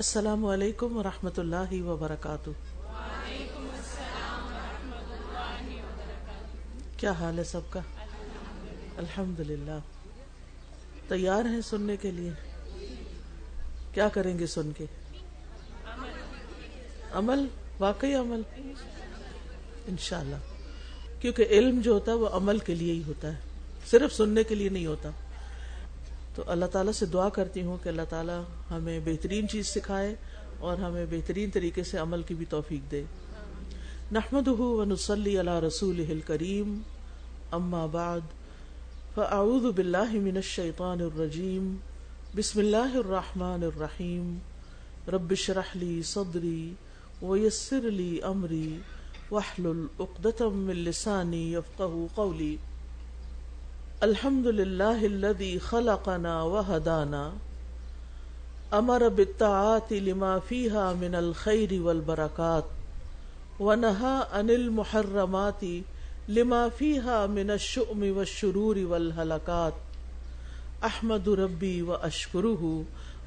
[0.00, 2.50] السلام علیکم ورحمۃ اللہ وبرکاتہ۔
[6.96, 7.80] کیا حال ہے سب کا؟
[8.96, 9.78] الحمد للہ
[11.08, 12.30] تیار ہیں سننے کے لیے؟
[13.94, 14.86] کیا کریں گے سن کے؟
[17.12, 17.46] عمل۔
[17.78, 18.42] واقعی عمل۔
[19.86, 20.36] انشاءاللہ۔
[21.20, 23.40] کیونکہ علم جو ہوتا ہے وہ عمل کے لیے ہی ہوتا ہے۔
[23.90, 25.10] صرف سننے کے لیے نہیں ہوتا۔
[26.34, 30.14] تو اللہ تعالیٰ سے دعا کرتی ہوں کہ اللہ تعالیٰ ہمیں بہترین چیز سکھائے
[30.58, 33.02] اور ہمیں بہترین طریقے سے عمل کی بھی توفیق دے۔
[34.12, 36.82] نحمد ونسلی اللہ رسول کریم
[37.50, 38.20] اما بعد،
[39.14, 41.76] فاعوذ باللہ من الشیطان الرجیم۔
[42.36, 44.38] بسم اللہ الرحمن الرحیم۔
[45.08, 46.74] رب شرح لی صدری
[47.22, 48.78] ویسر لی امری۔
[49.30, 52.56] وحلل اقدتم من لسانی یفقہ قولی۔
[54.02, 57.32] الحمد للہ الذي خلقنا وهدانا،
[58.72, 62.64] امر بالطاعات لما فيها من الخير والبركات
[63.60, 65.64] ونهى عن المحرمات
[66.28, 69.74] لما فيها من الشؤم والشرور والهلكات
[70.84, 72.84] احمد ربي واشكره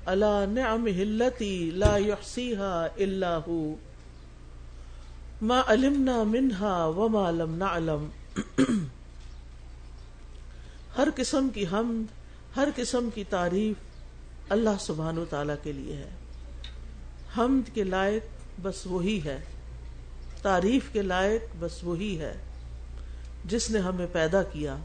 [0.07, 3.73] على نعمه التي لا يحصيها الا هو
[5.41, 8.09] ما علمنا منها وما لم نعلم.
[10.97, 12.11] ہر قسم کی حمد،
[12.57, 13.75] ہر قسم کی تعریف
[14.49, 16.09] اللہ سبحان و تعالی کے لیے ہے۔
[17.37, 18.23] حمد کے لائق
[18.61, 19.37] بس وہی ہے،
[20.41, 22.33] تعریف کے لائق بس وہی ہے۔
[23.45, 24.77] جس نے ہمیں پیدا کیا،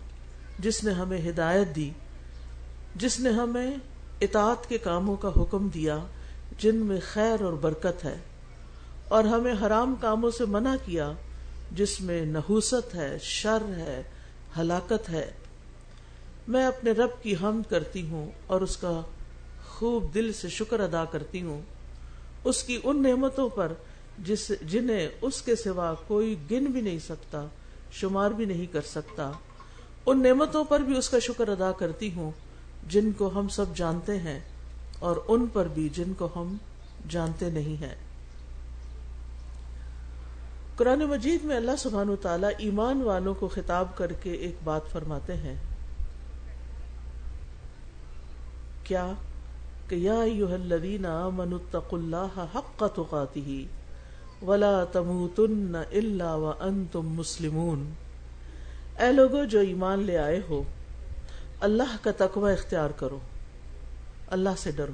[0.59, 1.91] جس نے ہمیں ہدایت دی،
[2.95, 3.71] جس نے ہمیں
[4.21, 5.99] اطاعت کے کاموں کا حکم دیا،
[6.59, 8.17] جن میں خیر اور برکت ہے۔
[9.09, 11.13] اور ہمیں حرام کاموں سے منع کیا،
[11.73, 14.03] جس میں نحوست ہے، شر ہے،
[14.59, 15.31] ہلاکت ہے۔
[16.49, 19.01] میں اپنے رب کی حمد کرتی ہوں اور اس کا
[19.69, 21.63] خوب دل سے شکر ادا کرتی ہوں۔
[22.45, 23.73] اس کی ان نعمتوں پر
[24.19, 27.47] جس، جنہیں اس کے سوا کوئی گن بھی نہیں سکتا،
[27.93, 29.33] شمار بھی نہیں کر سکتا۔
[30.07, 32.31] ان نعمتوں پر بھی اس کا شکر ادا کرتی ہوں
[32.89, 34.41] جن کو ہم سب جانتے ہیں
[34.99, 36.57] اور ان پر بھی جن کو ہم
[37.09, 37.95] جانتے نہیں ہیں۔
[40.77, 45.35] قرآن مجید میں اللہ سبحانہ تعالیٰ ایمان والوں کو خطاب کر کے ایک بات فرماتے
[45.35, 45.68] ہیں۔
[48.89, 49.13] کیا
[49.89, 53.53] کہ یا ایوہ الذین آمنوا اتقوا اللہ حق تقاته
[54.43, 57.93] ولا تموتن الا وانتم مسلمون۔
[59.01, 60.63] اے لوگو، جو ایمان لے آئے ہو،
[61.61, 63.19] اللہ کا تقوی اختیار کرو،
[64.27, 64.93] اللہ سے ڈرو۔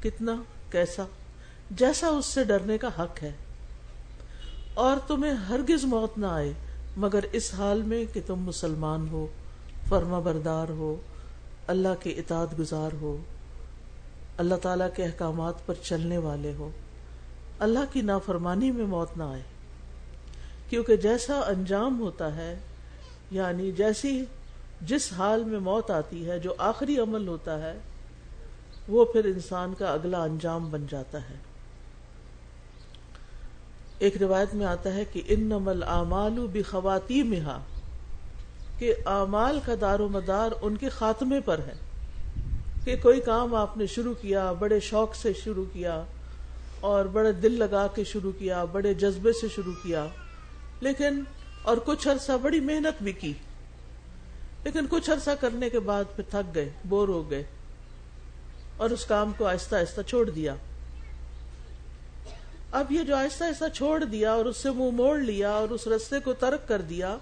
[0.00, 1.04] کتنا؟ کیسا؟
[1.70, 3.32] جیسا اس سے ڈرنے کا حق ہے۔
[4.74, 6.52] اور تمہیں ہرگز موت نہ آئے،
[6.96, 9.26] مگر اس حال میں کہ تم مسلمان ہو،
[9.88, 10.96] فرما بردار ہو
[11.66, 13.16] اللہ کے اطاعت گزار ہو،
[14.36, 16.70] اللہ تعالی کے احکامات پر چلنے والے ہو۔
[17.58, 19.42] اللہ کی نافرمانی میں موت نہ آئے،
[20.68, 22.54] کیونکہ جیسا انجام ہوتا ہے
[23.30, 24.24] یعنی جیسی
[24.80, 27.78] جس حال میں موت آتی ہے، جو آخری عمل ہوتا ہے،
[28.88, 31.36] وہ پھر انسان کا اگلا انجام بن جاتا ہے۔
[33.98, 37.58] ایک روایت میں آتا ہے کہ ان نمل امال بخواتی مہا
[38.82, 41.74] کہ اعمال کا دار و مدار ان کے خاتمے پر ہے
[42.84, 46.04] کہ کوئی کام آپ نے شروع کیا، بڑے شوق سے شروع کیا
[46.80, 50.06] اور بڑے دل لگا کے شروع کیا، بڑے جذبے سے شروع کیا،
[50.80, 51.22] لیکن
[51.62, 53.32] اور کچھ عرصہ بڑی محنت بھی کی۔
[54.64, 57.42] لیکن کچھ عرصہ کرنے کے بعد پھر تھک گئے، بور ہو گئے
[58.76, 60.54] اور اس کام کو آہستہ آہستہ چھوڑ دیا۔
[62.72, 65.68] اب یہ جو آہستہ آہستہ چھوڑ دیا اور اس سے منہ مو موڑ لیا اور
[65.68, 67.16] اس رستے کو ترک کر دیا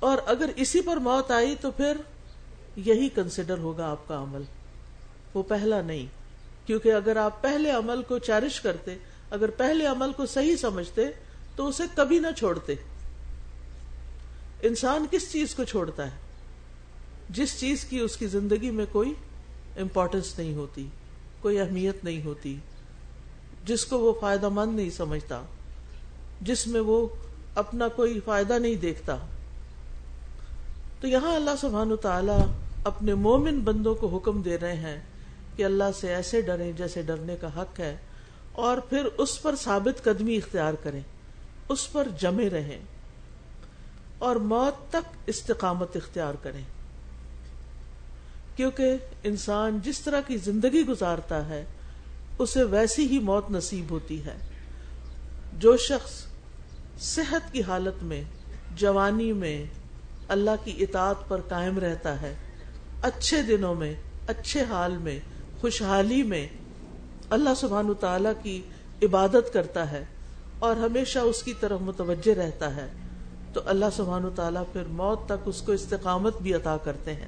[0.00, 1.96] اور اگر اسی پر موت آئی تو پھر
[2.76, 4.42] یہی کنسیڈر ہوگا آپ کا عمل۔
[5.34, 6.06] وہ پہلا نہیں،
[6.66, 8.96] کیونکہ اگر آپ پہلے عمل کو چیرش کرتے،
[9.30, 11.02] اگر پہلے عمل کو صحیح سمجھتے،
[11.56, 12.74] تو اسے کبھی نہ چھوڑتے۔
[14.62, 16.16] انسان کس چیز کو چھوڑتا ہے؟
[17.30, 19.14] جس چیز کی اس کی زندگی میں کوئی
[19.80, 20.86] امپورٹینس نہیں ہوتی،
[21.40, 22.56] کوئی اہمیت نہیں ہوتی،
[23.64, 25.42] جس کو وہ فائدہ مند نہیں سمجھتا،
[26.40, 27.08] جس میں وہ
[27.54, 29.16] اپنا کوئی فائدہ نہیں دیکھتا۔
[31.00, 32.52] تو یہاں اللہ سبحان تعالی
[32.84, 35.00] اپنے مومن بندوں کو حکم دے رہے ہیں
[35.56, 37.96] کہ اللہ سے ایسے ڈریں جیسے ڈرنے کا حق ہے
[38.52, 41.00] اور پھر اس پر ثابت قدمی اختیار کریں،
[41.68, 42.78] اس پر جمے رہیں
[44.18, 46.62] اور موت تک استقامت اختیار کریں۔
[48.56, 51.64] کیونکہ انسان جس طرح کی زندگی گزارتا ہے،
[52.38, 54.36] اسے ویسی ہی موت نصیب ہوتی ہے۔
[55.52, 56.24] جو شخص
[57.00, 58.24] صحت کی حالت میں،
[58.76, 59.64] جوانی میں
[60.28, 62.34] اللہ کی اطاعت پر قائم رہتا ہے۔
[63.02, 63.94] اچھے دنوں میں،
[64.28, 65.20] اچھے حال میں،
[65.60, 66.48] خوشحالی میں
[67.30, 68.62] اللہ سبحان تعالی کی
[69.02, 70.04] عبادت کرتا ہے
[70.58, 72.86] اور ہمیشہ اس کی طرف متوجہ رہتا ہے۔
[73.52, 77.26] تو اللہ سبحان تعالیٰ پھر موت تک اس کو استقامت بھی عطا کرتے ہیں۔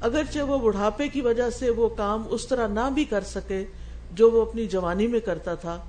[0.00, 3.64] اگرچہ وہ بڑھاپے کی وجہ سے وہ کام اس طرح نہ بھی کر سکے
[4.12, 5.84] جو وہ اپنی جوانی میں کرتا تھا،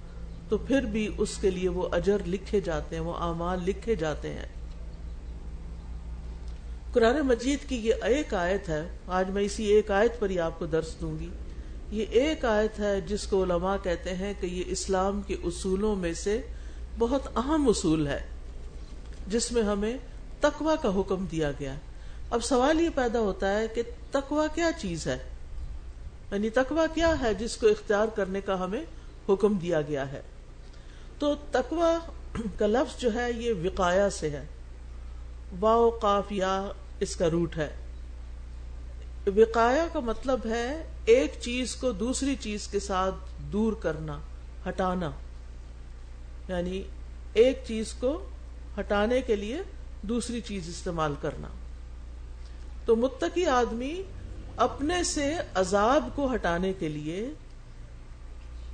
[0.50, 4.34] تو پھر بھی اس کے لیے وہ اجر لکھے جاتے ہیں، وہ اعمال لکھے جاتے
[4.34, 4.59] ہیں۔
[6.94, 10.60] قرآن مجید کی یہ ایک آیت ہے، آج میں اسی ایک آیت پر ہی آپ
[10.60, 11.30] کو درس دوں گی۔
[11.92, 16.14] یہ ایک آیت ہے جس کو علماء کہتے ہیں کہ یہ اسلام کے اصولوں میں
[16.14, 16.42] سے
[16.98, 18.20] بہت اہم اصول ہے،
[19.28, 19.98] جس میں ہمیں
[20.40, 21.76] تقوا کا حکم دیا گیا۔
[22.30, 23.82] اب سوال یہ پیدا ہوتا ہے کہ
[24.12, 25.18] تقوا کیا چیز ہے؟
[26.32, 28.84] یعنی تقوا کیا ہے جس کو اختیار کرنے کا ہمیں
[29.30, 30.22] حکم دیا گیا ہے۔
[31.20, 31.98] تو تقوا
[32.58, 34.46] کا لفظ جو ہے یہ وقایا سے ہے۔
[35.60, 37.76] واؤ قاف یا اس کا روٹ ہے۔
[39.36, 44.20] وقایا کا مطلب ہے ایک چیز کو دوسری چیز کے ساتھ دور کرنا،
[44.68, 45.12] ہٹانا۔
[46.48, 46.84] یعنی
[47.34, 48.30] ایک چیز کو
[48.80, 49.62] ہٹانے کے لیے
[50.02, 51.48] دوسری چیز استعمال کرنا۔
[52.86, 54.04] تو متقی آدمی
[54.58, 57.30] اپنے سے عذاب کو ہٹانے کے لیے،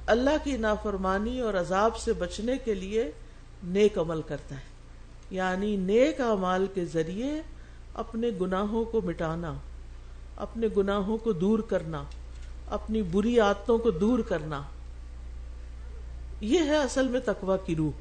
[0.06, 3.12] اللہ کی نافرمانی اور عذاب سے بچنے کے لیے
[3.64, 4.75] نیک عمل کرتا ہے۔
[5.32, 7.42] یعنی نیک اعمال کے ذریعے
[7.94, 9.54] اپنے گناہوں کو مٹانا،
[10.38, 12.04] اپنے گناہوں کو دور کرنا،
[12.70, 14.62] اپنی بری عادتوں کو دور کرنا۔
[16.42, 17.92] یہ ہے اصل میں تقوی کی روح۔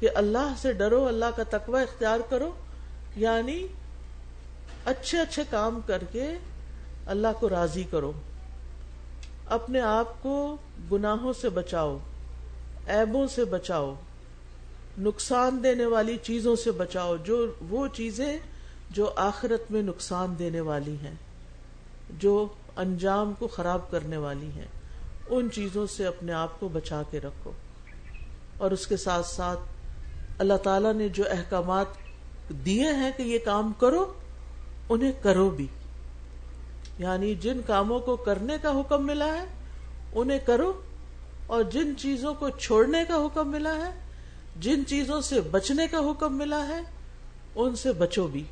[0.00, 2.50] کہ اللہ سے ڈرو، اللہ کا تقوی اختیار کرو
[3.16, 3.66] یعنی
[4.84, 6.24] اچھے اچھے کام کر کے
[7.06, 8.12] اللہ کو راضی کرو۔
[9.46, 10.56] اپنے آپ کو
[10.92, 11.98] گناہوں سے بچاؤ
[12.86, 13.94] ایبوں سے بچاؤ۔
[14.98, 18.38] نقصان دینے والی چیزوں سے بچاؤ، جو وہ چیزیں
[18.90, 21.14] جو آخرت میں نقصان دینے والی ہیں،
[22.10, 22.46] جو
[22.76, 24.66] انجام کو خراب کرنے والی ہیں،
[25.28, 27.50] ان چیزوں سے اپنے آپ کو بچا کے رکھو۔
[28.58, 29.60] اور اس کے ساتھ ساتھ
[30.38, 31.86] اللہ تعالی نے جو احکامات
[32.66, 34.12] دیے ہیں کہ یہ کام کرو،
[34.88, 35.66] انہیں کرو بھی۔
[36.98, 39.44] یعنی جن کاموں کو کرنے کا حکم ملا ہے،
[40.12, 40.72] انہیں کرو،
[41.46, 44.07] اور جن چیزوں کو چھوڑنے کا حکم ملا ہے
[44.60, 46.80] جن چیزوں سے بچنے کا حکم ملا ہے،
[47.54, 48.44] ان سے بچو بھی۔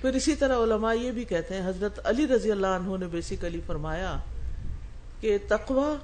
[0.00, 3.60] پھر اسی طرح علماء یہ بھی کہتے ہیں، حضرت علی رضی اللہ عنہ نے بیسیکلی
[3.66, 4.18] فرمایا
[5.20, 5.96] کہ تقوی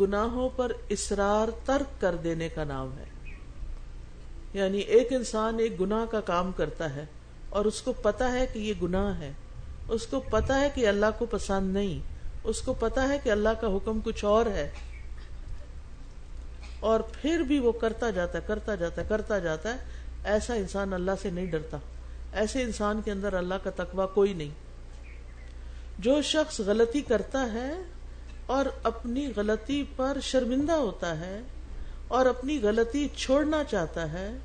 [0.00, 3.04] گناہوں پر اسرار ترک کر دینے کا نام ہے۔
[4.54, 7.04] یعنی ایک انسان ایک گناہ کا کام کرتا ہے
[7.48, 9.32] اور اس کو پتا ہے کہ یہ گناہ ہے۔
[9.88, 12.00] اس کو پتا ہے کہ اللہ کو پسند نہیں۔
[12.44, 14.70] اس کو پتا ہے کہ اللہ کا حکم کچھ اور ہے۔
[16.80, 19.78] اور پھر بھی وہ کرتا جاتا ہے، کرتا جاتا ہے، کرتا جاتا ہے۔
[20.24, 21.76] ایسا انسان اللہ سے نہیں ڈرتا۔
[22.32, 24.50] ایسے انسان کے اندر اللہ کا تقوی کوئی نہیں۔
[25.98, 27.72] جو شخص غلطی کرتا ہے
[28.46, 31.40] اور اپنی غلطی پر شرمندہ ہوتا ہے
[32.08, 34.38] اور اپنی غلطی چھوڑنا چاہتا ہے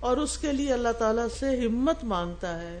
[0.00, 2.80] اور اس کے لیے اللہ تعالی سے ہمت مانگتا ہے،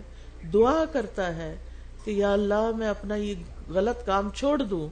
[0.52, 1.56] دعا کرتا ہے
[2.04, 3.34] کہ یا اللہ میں اپنا یہ
[3.68, 4.88] غلط کام چھوڑ دوں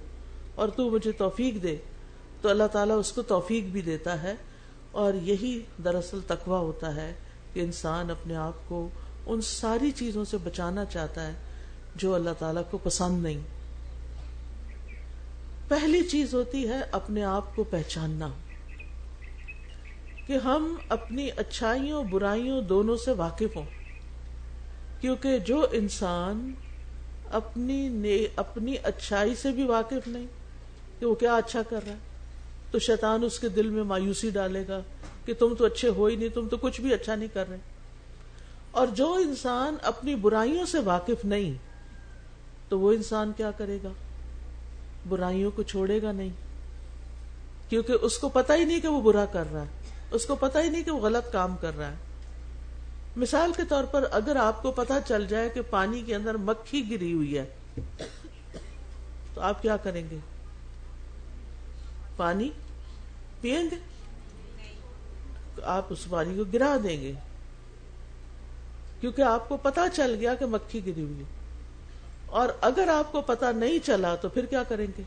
[0.55, 1.77] اور تو مجھے توفیق دے۔
[2.41, 4.35] تو اللہ تعالیٰ اس کو توفیق بھی دیتا ہے
[4.91, 7.13] اور یہی دراصل تقوی ہوتا ہے
[7.53, 8.89] کہ انسان اپنے آپ کو
[9.27, 11.33] ان ساری چیزوں سے بچانا چاہتا ہے
[11.97, 13.41] جو اللہ تعالیٰ کو پسند نہیں۔
[15.69, 18.29] پہلی چیز ہوتی ہے اپنے آپ کو پہچاننا،
[20.27, 23.67] کہ ہم اپنی اچھائیوں، برائیوں دونوں سے واقف ہوں۔
[25.01, 26.53] کیونکہ جو انسان
[27.33, 30.27] اپنی اپنی اچھائی سے بھی واقف نہیں،
[31.01, 32.10] کہ وہ کیا اچھا کر رہا ہے؟
[32.71, 34.81] تو شیطان اس کے دل میں مایوسی ڈالے گا
[35.25, 37.57] کہ تم تو اچھے ہو ہی نہیں، تم تو کچھ بھی اچھا نہیں کر رہے۔
[38.71, 41.55] اور جو انسان اپنی برائیوں سے واقف نہیں،
[42.69, 43.89] تو وہ انسان کیا کرے گا؟
[45.09, 46.29] برائیوں کو چھوڑے گا نہیں۔
[47.69, 49.67] کیونکہ اس کو پتا ہی نہیں کہ وہ برا کر رہا ہے،
[50.11, 51.97] اس کو پتا ہی نہیں کہ وہ غلط کام کر رہا ہے۔
[53.17, 56.91] مثال کے طور پر اگر آپ کو پتا چل جائے کہ پانی کے اندر مکھی
[56.91, 57.47] گری ہوئی ہے،
[59.35, 60.19] تو آپ کیا کریں گے؟
[62.21, 62.51] پانی
[63.41, 63.77] پیئیں گے؟
[65.63, 67.13] آپ اس پانی کو گرا دیں گے۔
[69.01, 71.23] کیونکہ آپ کو پتا چل گیا کہ مکھی گری ہوئی۔
[72.27, 75.03] اور اگر آپ کو پتا نہیں چلا تو پھر کیا کریں گے؟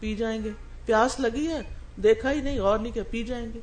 [0.00, 0.50] پی جائیں گے۔
[0.86, 1.60] پیاس لگی ہے،
[2.02, 3.60] دیکھا ہی نہیں اور نہیں کیا، پی جائیں گے۔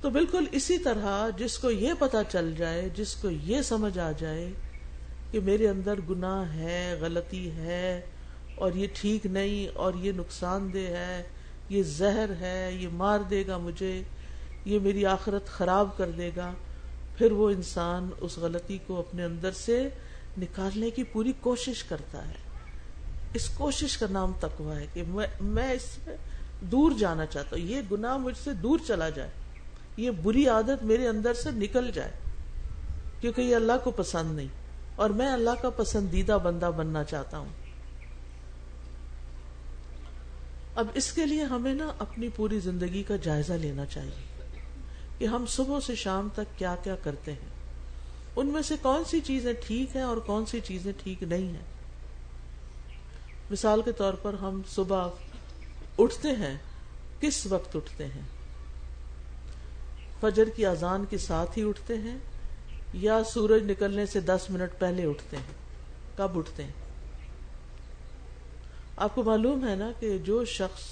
[0.00, 4.12] تو بالکل اسی طرح جس کو یہ پتا چل جائے، جس کو یہ سمجھ آ
[4.12, 4.52] جائے
[5.30, 8.06] کہ میرے اندر گناہ ہے، غلطی ہے
[8.54, 11.22] اور یہ ٹھیک نہیں اور یہ نقصان دہ ہے،
[11.68, 14.02] یہ زہر ہے، یہ مار دے گا مجھے،
[14.64, 16.52] یہ میری آخرت خراب کر دے گا۔
[17.18, 19.88] پھر وہ انسان اس غلطی کو اپنے اندر سے
[20.38, 22.34] نکالنے کی پوری کوشش کرتا ہے۔
[23.34, 25.02] اس کوشش کا نام تقوا ہے کہ
[25.40, 26.16] میں اس سے
[26.60, 29.30] دور جانا چاہتا ہوں۔ یہ گناہ مجھ سے دور چلا جائے۔
[29.96, 32.12] یہ بری عادت میرے اندر سے نکل جائے۔
[33.20, 34.48] کیونکہ یہ اللہ کو پسند نہیں۔
[34.96, 37.63] اور میں اللہ کا پسندیدہ بندہ بننا چاہتا ہوں۔
[40.74, 44.48] اب اس کے لیے ہمیں نا اپنی پوری زندگی کا جائزہ لینا چاہیے
[45.18, 47.48] کہ ہم صبح سے شام تک کیا کیا کرتے ہیں۔
[48.36, 51.62] ان میں سے کون سی چیزیں ٹھیک ہیں اور کون سی چیزیں ٹھیک نہیں ہیں؟
[53.50, 55.08] مثال کے طور پر ہم صبح
[55.98, 56.58] اٹھتے ہیں،
[57.20, 58.22] کس وقت اٹھتے ہیں؟
[60.20, 62.18] فجر کی اذان کے ساتھ ہی اٹھتے ہیں
[62.94, 65.54] یا سورج نکلنے سے دس منٹ پہلے اٹھتے ہیں؟
[66.16, 66.83] کب اٹھتے ہیں؟
[68.96, 70.82] آپ کو معلوم ہے نا کہ جو شخص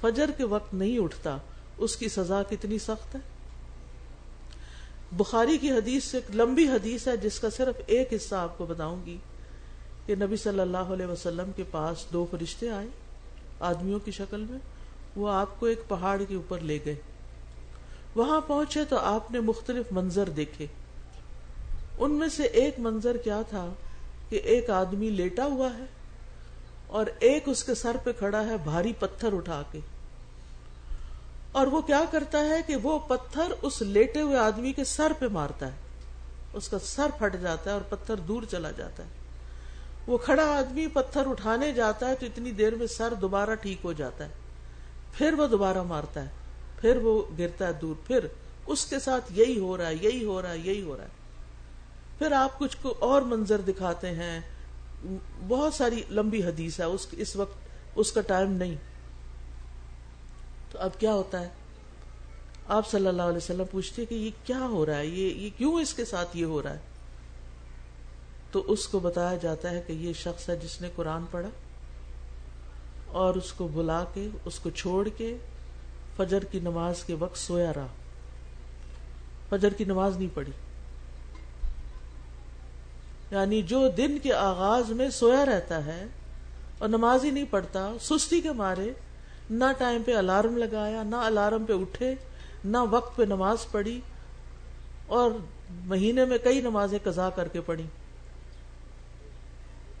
[0.00, 1.36] فجر کے وقت نہیں اٹھتا،
[1.78, 3.20] اس کی سزا کتنی سخت ہے؟
[5.12, 8.66] بخاری کی حدیث سے ایک لمبی حدیث ہے جس کا صرف ایک حصہ آپ کو
[8.66, 9.16] بتاؤں گی
[10.06, 12.86] کہ نبی صلی اللہ علیہ وسلم کے پاس دو فرشتے آئے
[13.60, 14.58] آدمیوں کی شکل میں،
[15.16, 16.94] وہ آپ کو ایک پہاڑ کے اوپر لے گئے۔
[18.16, 20.66] وہاں پہنچے تو آپ نے مختلف منظر دیکھے۔
[21.98, 23.72] ان میں سے ایک منظر کیا تھا
[24.28, 25.84] کہ ایک آدمی لیٹا ہوا ہے
[26.86, 29.80] اور ایک اس کے سر پہ کھڑا ہے بھاری پتھر اٹھا کے۔
[31.52, 35.26] اور وہ کیا کرتا ہے کہ وہ پتھر اس لیٹے ہوئے آدمی کے سر پہ
[35.32, 35.72] مارتا ہے۔
[36.52, 39.08] اس کا سر پھٹ جاتا ہے اور پتھر دور چلا جاتا ہے۔
[40.06, 43.92] وہ کھڑا آدمی پتھر اٹھانے جاتا ہے تو اتنی دیر میں سر دوبارہ ٹھیک ہو
[43.92, 44.30] جاتا ہے۔
[45.12, 46.28] پھر وہ دوبارہ مارتا ہے۔
[46.80, 48.26] پھر وہ گرتا ہے دور۔ پھر
[48.66, 51.08] اس کے ساتھ یہی ہو رہا ہے، یہی ہو رہا ہے، یہی ہو رہا ہے۔
[52.18, 54.40] پھر آپ کچھ کو اور منظر دکھاتے ہیں۔
[55.48, 57.54] بہت ساری لمبی حدیث ہے، اس اس وقت
[57.94, 58.74] اس کا ٹائم نہیں۔
[60.70, 61.48] تو اب کیا ہوتا ہے؟
[62.68, 65.80] آپ صلی اللہ علیہ وسلم پوچھتے کہ یہ کیا ہو رہا ہے؟ یہ یہ کیوں
[65.80, 66.78] اس کے ساتھ یہ ہو رہا ہے؟
[68.52, 71.48] تو اس کو بتایا جاتا ہے کہ یہ شخص ہے جس نے قرآن پڑھا
[73.06, 75.36] اور اس کو بلا کے، اس کو چھوڑ کے
[76.16, 77.86] فجر کی نماز کے وقت سویا رہا۔
[79.50, 80.52] فجر کی نماز نہیں پڑھی۔
[83.30, 86.06] یعنی جو دن کے آغاز میں سویا رہتا ہے
[86.78, 88.92] اور نماز ہی نہیں پڑھتا، سستی کے مارے،
[89.50, 92.14] نہ ٹائم پہ الارم لگایا، نہ الارم پہ اٹھے،
[92.64, 94.00] نہ وقت پہ نماز پڑھی
[95.06, 95.30] اور
[95.70, 97.84] مہینے میں کئی نمازیں قضا کر کے پڑھی۔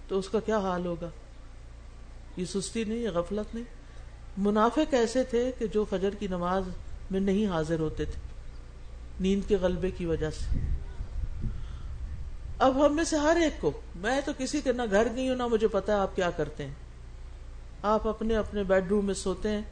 [0.08, 1.08] تو اس کا کیا حال ہوگا؟
[2.36, 3.64] یہ سستی نہیں، یہ غفلت نہیں۔
[4.38, 6.62] منافق ایسے تھے کہ جو فجر کی نماز
[7.10, 8.20] میں نہیں حاضر ہوتے تھے،
[9.20, 10.75] نیند کے غلبے کی وجہ سے۔
[12.58, 15.36] اب ہم میں سے ہر ایک کو، میں تو کسی کے نہ گھر گئی ہوں،
[15.36, 16.74] نہ مجھے پتا آپ کیا کرتے ہیں۔
[17.82, 19.62] آپ اپنے اپنے بیڈ روم میں سوتے ہیں،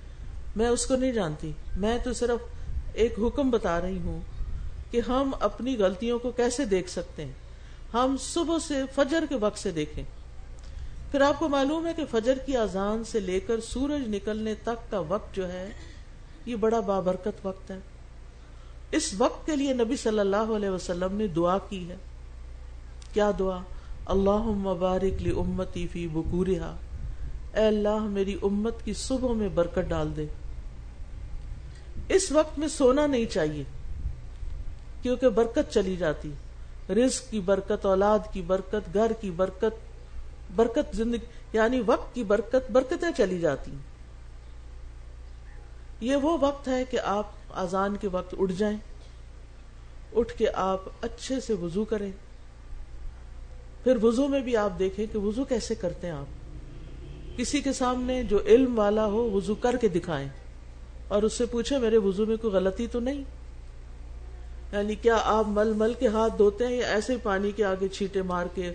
[0.57, 2.41] میں اس کو نہیں جانتی۔ میں تو صرف
[2.95, 4.21] ایک حکم بتا رہی ہوں
[4.91, 7.33] کہ ہم اپنی غلطیوں کو کیسے دیکھ سکتے ہیں۔
[7.95, 10.05] ہم صبح سے فجر کے وقت سے دیکھیں۔
[11.11, 14.91] پھر آپ کو معلوم ہے کہ فجر کی اذان سے لے کر سورج نکلنے تک
[14.91, 15.71] کا وقت جو ہے،
[16.47, 17.79] یہ بڑا بابرکت وقت ہے۔
[18.91, 21.97] اس وقت کے لیے نبی صلی اللہ علیہ وسلم نے دعا کی ہے۔
[23.15, 23.59] کیا دعا؟
[24.07, 26.77] اللہ مبارک لی امتی فی بکورہا۔
[27.55, 30.27] اے اللہ، میری امت کی صبح میں برکت ڈال دے۔
[32.09, 33.63] اس وقت میں سونا نہیں چاہیے،
[35.03, 36.33] کیونکہ برکت چلی جاتی۔
[36.89, 39.95] رزق کی برکت، اولاد کی برکت، گھر کی برکت
[40.57, 43.71] برکت زندگی یعنی وقت کی برکت، برکتیں چلی جاتی۔
[46.01, 48.77] یہ وہ وقت ہے کہ آپ آزان کے وقت اٹھ جائیں،
[50.17, 52.11] اٹھ کے آپ اچھے سے وضو کریں۔
[53.85, 56.25] پھر وضو میں بھی آپ دیکھیں کہ وضو کیسے کرتے ہیں آپ۔
[57.37, 60.29] کسی کے سامنے جو علم والا ہو، وضو کر کے دکھائیں
[61.09, 63.23] اور اس سے پوچھے میرے وضو میں کوئی غلطی تو نہیں؟
[64.73, 68.23] یعنی کیا آپ مل مل کے ہاتھ دھوتے ہیں یا ایسے پانی کے آگے چھیٹے
[68.23, 68.73] مار کے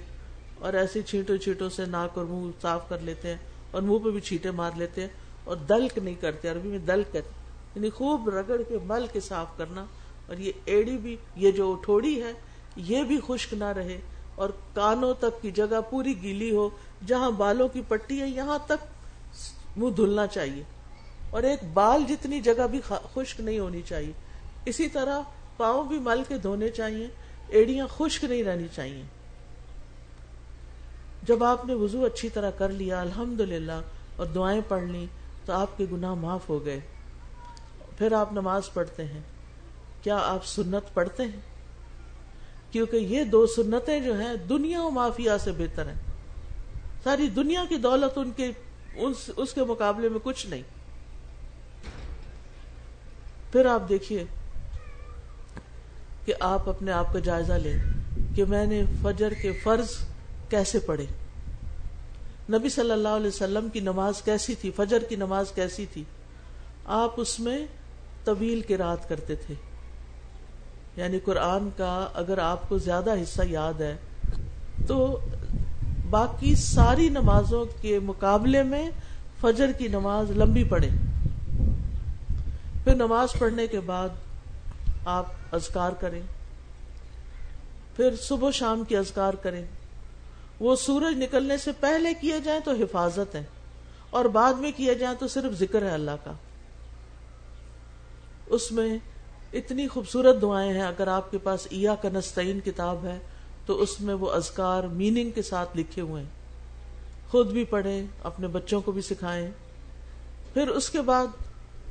[0.59, 3.35] اور ایسے چھینٹوں چھینٹوں سے ناک اور منہ صاف کر لیتے ہیں
[3.71, 5.07] اور منہ پہ بھی چھیٹے مار لیتے ہیں
[5.43, 9.85] اور دلک نہیں کرتے، عربی میں دلک یعنی خوب رگڑ کے مل کے صاف کرنا
[10.27, 12.31] اور یہ ایڑی بھی، یہ جو ٹھوڑی ہے،
[12.75, 13.99] یہ بھی خشک نہ رہے۔
[14.39, 16.69] اور کانوں تک کی جگہ پوری گیلی ہو،
[17.05, 18.85] جہاں بالوں کی پٹی ہے، یہاں تک
[19.77, 20.63] منہ دھلنا چاہیے۔
[21.29, 22.81] اور ایک بال جتنی جگہ بھی
[23.13, 24.11] خشک نہیں ہونی چاہیے۔
[24.65, 25.21] اسی طرح
[25.57, 27.07] پاؤں بھی مل کے دھونے چاہیے،
[27.47, 29.03] ایڑیاں خشک نہیں رہنی چاہیے۔
[31.23, 33.41] جب آپ نے وضو اچھی طرح کر لیا الحمد
[34.15, 35.05] اور دعائیں پڑھ لی
[35.45, 36.79] تو آپ کے گناہ معاف ہو گئے۔
[37.97, 39.21] پھر آپ نماز پڑھتے ہیں۔
[40.03, 41.48] کیا آپ سنت پڑھتے ہیں؟
[42.71, 46.01] کیونکہ یہ دو سنتیں جو ہیں دنیا و مافیا سے بہتر ہیں۔
[47.03, 48.51] ساری دنیا کی دولت ان کے
[49.37, 50.61] اس کے مقابلے میں کچھ نہیں۔
[53.51, 54.25] پھر آپ دیکھیے
[56.25, 57.77] کہ آپ اپنے آپ کا جائزہ لیں
[58.35, 59.97] کہ میں نے فجر کے فرض
[60.49, 61.05] کیسے پڑھے۔
[62.49, 66.03] نبی صلی اللہ علیہ وسلم کی نماز کیسی تھی؟ فجر کی نماز کیسی تھی؟
[66.85, 67.65] آپ اس میں
[68.23, 69.53] طویل کی رات کرتے تھے۔
[70.99, 73.95] یعنی قرآن کا اگر آپ کو زیادہ حصہ یاد ہے،
[74.87, 75.19] تو
[76.09, 78.89] باقی ساری نمازوں کے مقابلے میں
[79.41, 80.89] فجر کی نماز لمبی پڑے
[82.83, 84.09] پھر نماز پڑھنے کے بعد
[85.05, 86.21] آپ اذکار کریں۔
[87.95, 89.65] پھر صبح شام کی اذکار کریں۔
[90.59, 93.43] وہ سورج نکلنے سے پہلے کیے جائیں تو حفاظت ہے
[94.09, 96.31] اور بعد میں کیے جائیں تو صرف ذکر ہے اللہ کا۔
[98.45, 98.97] اس میں
[99.53, 103.19] اتنی خوبصورت دعائیں ہیں، اگر آپ کے پاس ایا کا نستعین کتاب ہے،
[103.65, 106.29] تو اس میں وہ ازکار میننگ کے ساتھ لکھے ہوئے ہیں۔
[107.31, 109.51] خود بھی پڑھیں، اپنے بچوں کو بھی سکھائیں۔
[110.53, 111.27] پھر اس کے بعد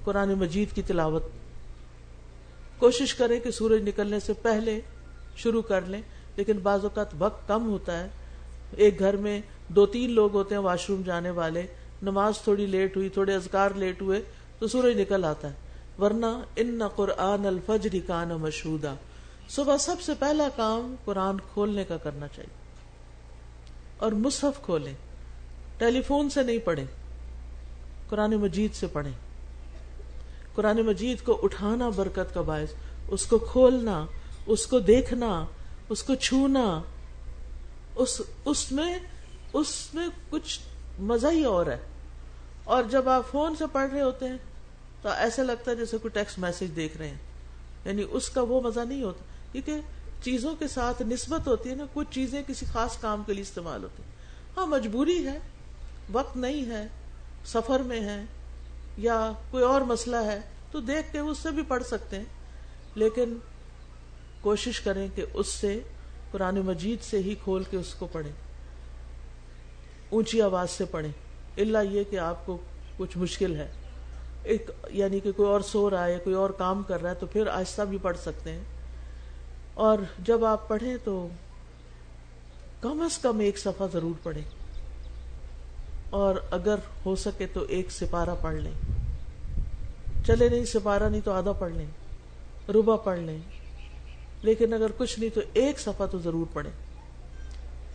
[0.05, 1.23] قرآن مجید کی تلاوت۔
[2.79, 4.81] کوشش کریں کہ سورج نکلنے سے پہلے
[5.37, 6.03] شروع کر لیں،
[6.37, 8.09] لیکن بعض اوقات وقت کم ہوتا ہے۔
[8.77, 11.67] ایک گھر میں دو تین لوگ ہوتے ہیں، واش روم جانے والے،
[12.03, 14.23] نماز تھوڑی لیٹ ہوئی، تھوڑے ازکار لیٹ ہوئے،
[14.59, 15.68] تو سورج نکل آتا ہے۔
[15.99, 16.26] ورنہ
[16.57, 18.95] ان نہ قرآن الفجر کان مشہودا۔
[19.49, 22.57] صبح سب سے پہلا کام قرآن کھولنے کا کرنا چاہیے۔
[23.99, 24.95] اور مصحف کھولیں۔
[25.78, 26.85] ٹیلی فون سے نہیں پڑھیں۔
[28.09, 29.12] قرآن مجید سے پڑھیں۔
[30.55, 32.69] قرآن مجید کو اٹھانا برکت کا باعث۔
[33.09, 34.07] اس کو کھولنا،
[34.47, 35.45] اس کو دیکھنا،
[35.88, 36.83] اس کو چھونا۔
[37.95, 38.99] اس اس میں
[39.52, 40.61] اس میں کچھ
[41.00, 41.78] مزہ ہی اور ہے۔
[42.64, 44.37] اور جب آپ فون سے پڑھ رہے ہوتے ہیں
[45.02, 47.19] تو ایسا لگتا ہے جیسے کوئی ٹیکسٹ میسج دیکھ رہے ہیں۔
[47.85, 49.75] یعنی اس کا وہ مزہ نہیں ہوتا۔ کیونکہ
[50.23, 53.83] چیزوں کے ساتھ نسبت ہوتی ہے نا، کچھ چیزیں کسی خاص کام کے لیے استعمال
[53.83, 54.11] ہوتی ہیں۔
[54.57, 55.38] ہاں مجبوری ہے،
[56.12, 56.87] وقت نہیں ہے،
[57.45, 58.25] سفر میں ہے
[58.97, 60.40] یا کوئی اور مسئلہ ہے،
[60.71, 62.25] تو دیکھ کے اس سے بھی پڑھ سکتے ہیں۔
[62.95, 63.37] لیکن
[64.40, 65.81] کوشش کریں کہ اس سے،
[66.31, 68.33] قرآن مجید سے ہی کھول کے اس کو پڑھیں۔
[70.11, 71.12] اونچی آواز سے پڑھیں۔
[71.57, 72.59] اللہ یہ کہ آپ کو
[72.97, 73.69] کچھ مشکل ہے۔
[74.49, 77.27] ایک یعنی کہ کوئی اور سو رہا ہے کوئی اور کام کر رہا ہے تو
[77.27, 78.64] پھر آہستہ بھی پڑھ سکتے ہیں۔
[79.75, 81.29] اور جب آپ پڑھیں تو
[82.81, 84.42] کم از کم ایک صفحہ ضرور پڑھیں۔
[86.11, 86.75] اور اگر
[87.07, 88.73] ہو سکے تو ایک سپارہ پڑھ لیں۔
[90.27, 91.87] چلے نہیں، سپارہ نہیں تو آدھا پڑھ لیں
[92.73, 93.38] روبا پڑھ لیں۔
[94.42, 96.73] لیکن اگر کچھ نہیں تو ایک صفحہ تو ضرور پڑھیں۔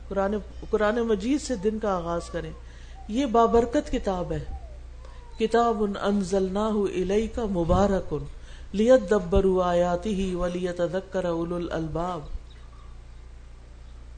[0.07, 0.35] قرآن
[0.69, 2.51] قرآن مجید سے دن کا آغاز کریں۔
[3.07, 4.62] یہ بابرکت کتاب ہے۔
[5.39, 8.13] کتاب انزلناہ الیک مبارک
[8.71, 12.21] لیت دبرو آیاتی ہی الالباب۔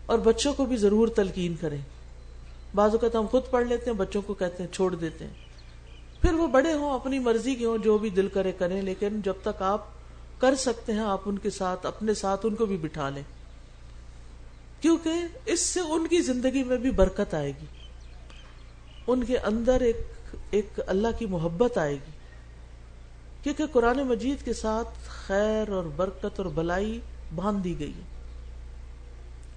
[0.06, 1.78] اور بچوں کو بھی ضرور تلقین کریں۔
[2.75, 5.34] بعض اوقات ہم خود پڑھ لیتے ہیں، بچوں کو کہتے ہیں، چھوڑ دیتے ہیں۔
[6.21, 9.34] پھر وہ بڑے ہوں، اپنی مرضی کے ہوں، جو بھی دل کرے کریں، لیکن جب
[9.41, 9.86] تک آپ
[10.39, 13.23] کر سکتے ہیں، آپ ان کے ساتھ، اپنے ساتھ ان کو بھی بٹھا لیں۔
[14.82, 15.12] کیونکہ
[15.45, 17.65] اس سے ان کی زندگی میں بھی برکت آئے گی۔
[19.08, 20.08] ان کے اندر ایک
[20.55, 22.11] ایک اللہ کی محبت آئے گی۔
[23.43, 26.99] کیونکہ قرآن مجید کے ساتھ خیر اور برکت اور بلائی
[27.35, 27.93] باندھ دی گئی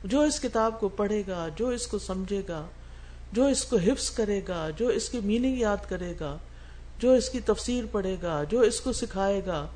[0.05, 2.67] جو اس کتاب کو پڑھے گا، جو اس کو سمجھے گا،
[3.33, 6.37] جو اس کو حفظ کرے گا، جو اس کی میننگ یاد کرے گا،
[6.99, 9.67] جو اس کی تفسیر پڑھے گا، جو اس کو سکھائے گا،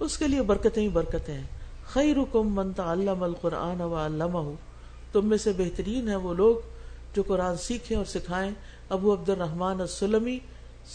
[0.00, 1.46] اس کے لیے برکتیں ہی برکتیں ہیں۔
[1.84, 4.50] خیر کم منتا علام القرآن و علامہ
[5.12, 6.56] تم میں سے بہترین ہے وہ لوگ
[7.14, 8.50] جو قرآن سیکھیں اور سکھائیں۔
[8.90, 10.38] ابو عبد الرحمان السلمی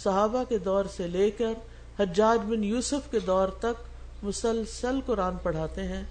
[0.04, 1.54] صحابہ کے دور سے لے کر
[2.00, 3.84] حجاج بن یوسف کے دور تک
[4.24, 6.04] مسلسل قرآن پڑھاتے ہیں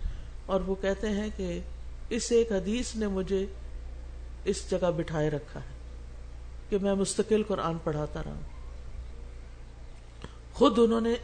[0.46, 1.60] اور وہ کہتے ہیں کہ
[2.10, 3.46] اس ایک حدیث نے مجھے
[4.44, 5.74] اس جگہ بٹھائے رکھا ہے
[6.68, 8.34] کہ میں مستقل قرآن پڑھاتا رہا
[10.52, 11.14] خود انہوں نے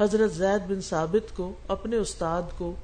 [0.00, 2.74] حضرت زید بن ثابت کو، اپنے استاد کو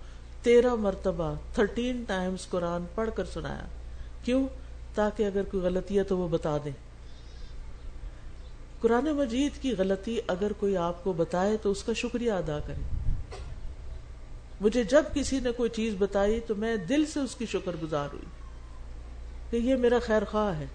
[0.43, 3.67] تیرہ مرتبہ تھرٹین ٹائمز قرآن پڑھ کر سنایا۔
[4.25, 4.47] کیوں؟
[4.95, 6.86] تاکہ اگر کوئی غلطی ہے تو وہ بتا دیں۔
[8.81, 13.11] قرآن مجید کی غلطی اگر کوئی آپ کو بتائے تو اس کا شکریہ ادا کرے۔
[14.61, 18.09] مجھے جب کسی نے کوئی چیز بتائی تو میں دل سے اس کی شکر گزار
[18.13, 18.25] ہوئی
[19.51, 20.67] کہ یہ میرا خیر خواہ ہے۔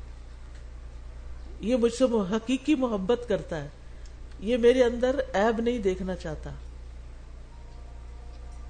[1.59, 2.03] یہ مجھ سے
[2.35, 3.67] حقیقی محبت کرتا ہے۔
[4.39, 6.49] یہ میرے اندر عیب نہیں دیکھنا چاہتا۔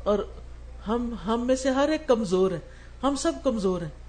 [0.03, 0.19] اور
[0.87, 2.59] ہم ہم میں سے ہر ایک کمزور ہے۔
[3.03, 4.01] ہم سب کمزور ہیں۔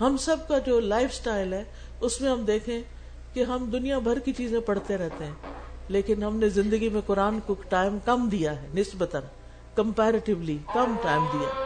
[0.00, 1.64] ہم سب کا جو لائف سٹائل ہے،
[2.00, 2.82] اس میں ہم دیکھیں
[3.36, 5.32] کہ ہم دنیا بھر کی چیزیں پڑھتے رہتے ہیں،
[5.88, 9.22] لیکن ہم نے زندگی میں قرآن کو ٹائم کم دیا ہے، نسبتاً
[9.74, 11.65] کمپیرٹیولی کم ٹائم دیا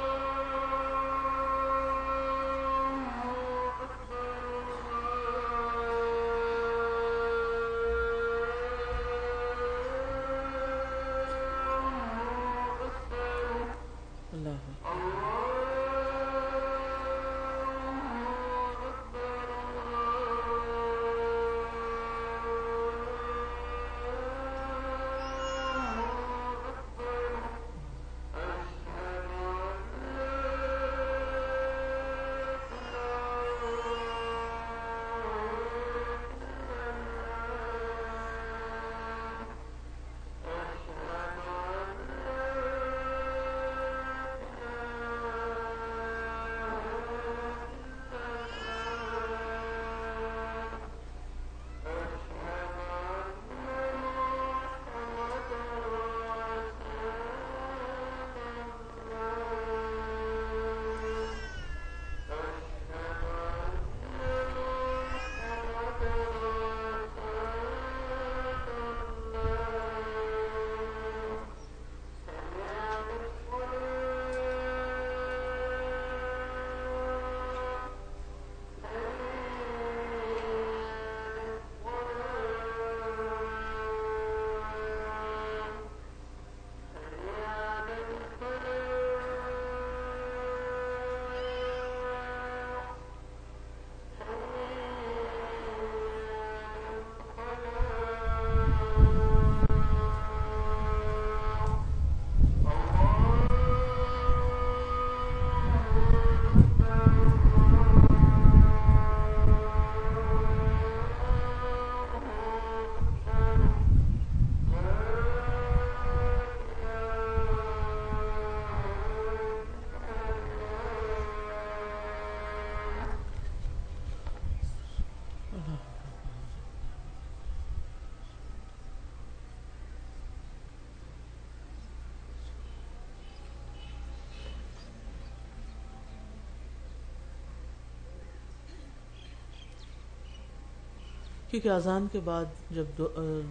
[141.51, 143.03] کیونکہ اذان کے بعد جب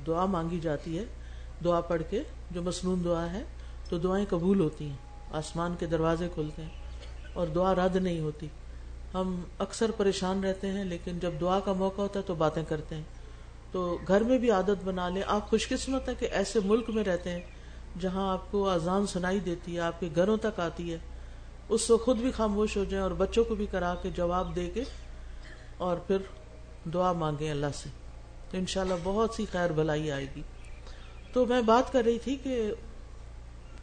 [0.07, 1.05] دعا مانگی جاتی ہے،
[1.63, 3.43] دعا پڑھ کے جو مصنون دعا ہے،
[3.89, 4.97] تو دعائیں قبول ہوتی ہیں۔
[5.31, 6.69] آسمان کے دروازے کھلتے ہیں
[7.33, 8.47] اور دعا رد نہیں ہوتی۔
[9.13, 12.95] ہم اکثر پریشان رہتے ہیں، لیکن جب دعا کا موقع ہوتا ہے تو باتیں کرتے
[12.95, 13.03] ہیں۔
[13.71, 17.03] تو گھر میں بھی عادت بنا لیں۔ آپ خوش قسمت ہے کہ ایسے ملک میں
[17.03, 17.41] رہتے ہیں
[17.99, 20.97] جہاں آپ کو اذان سنائی دیتی ہے، آپ کے گھروں تک آتی ہے۔
[21.69, 24.69] اس وقت خود بھی خاموش ہو جائیں اور بچوں کو بھی کرا کے جواب دے
[24.73, 24.83] کے
[25.77, 26.17] اور پھر
[26.85, 27.89] دعا مانگے اللہ سے۔
[28.51, 30.41] تو انشاءاللہ بہت سی خیر بلائی آئے گی۔
[31.33, 32.73] تو میں بات کر رہی تھی کہ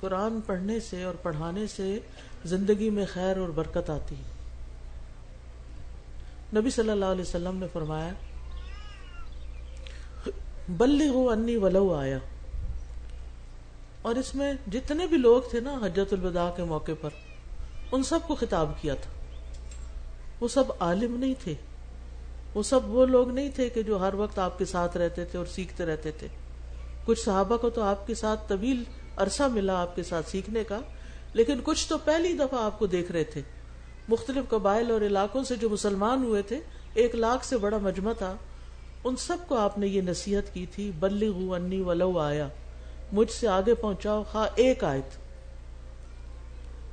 [0.00, 1.98] قرآن پڑھنے سے اور پڑھانے سے
[2.44, 4.36] زندگی میں خیر اور برکت آتی ہے۔
[6.60, 8.12] نبی صلی اللہ علیہ وسلم نے فرمایا
[10.68, 12.18] بلی ہو انی ولو آیا۔
[14.02, 17.10] اور اس میں جتنے بھی لوگ تھے نا حجت الوداع کے موقع پر،
[17.92, 19.10] ان سب کو خطاب کیا تھا۔
[20.40, 21.54] وہ سب عالم نہیں تھے۔
[22.56, 25.38] وہ سب وہ لوگ نہیں تھے کہ جو ہر وقت آپ کے ساتھ رہتے تھے
[25.38, 26.28] اور سیکھتے رہتے تھے۔
[27.04, 28.84] کچھ صحابہ کو تو آپ کے ساتھ طویل
[29.16, 30.78] عرصہ ملا آپ کے ساتھ سیکھنے کا،
[31.32, 33.40] لیکن کچھ تو پہلی دفعہ آپ کو دیکھ رہے تھے۔
[34.08, 36.60] مختلف قبائل اور علاقوں سے جو مسلمان ہوئے تھے،
[36.94, 38.36] ایک لاکھ سے بڑا مجمع تھا۔
[39.04, 42.48] ان سب کو آپ نے یہ نصیحت کی تھی بلی انی ولو آیا۔
[43.12, 45.18] مجھ سے آگے پہنچاؤ خواہ ایک آیت۔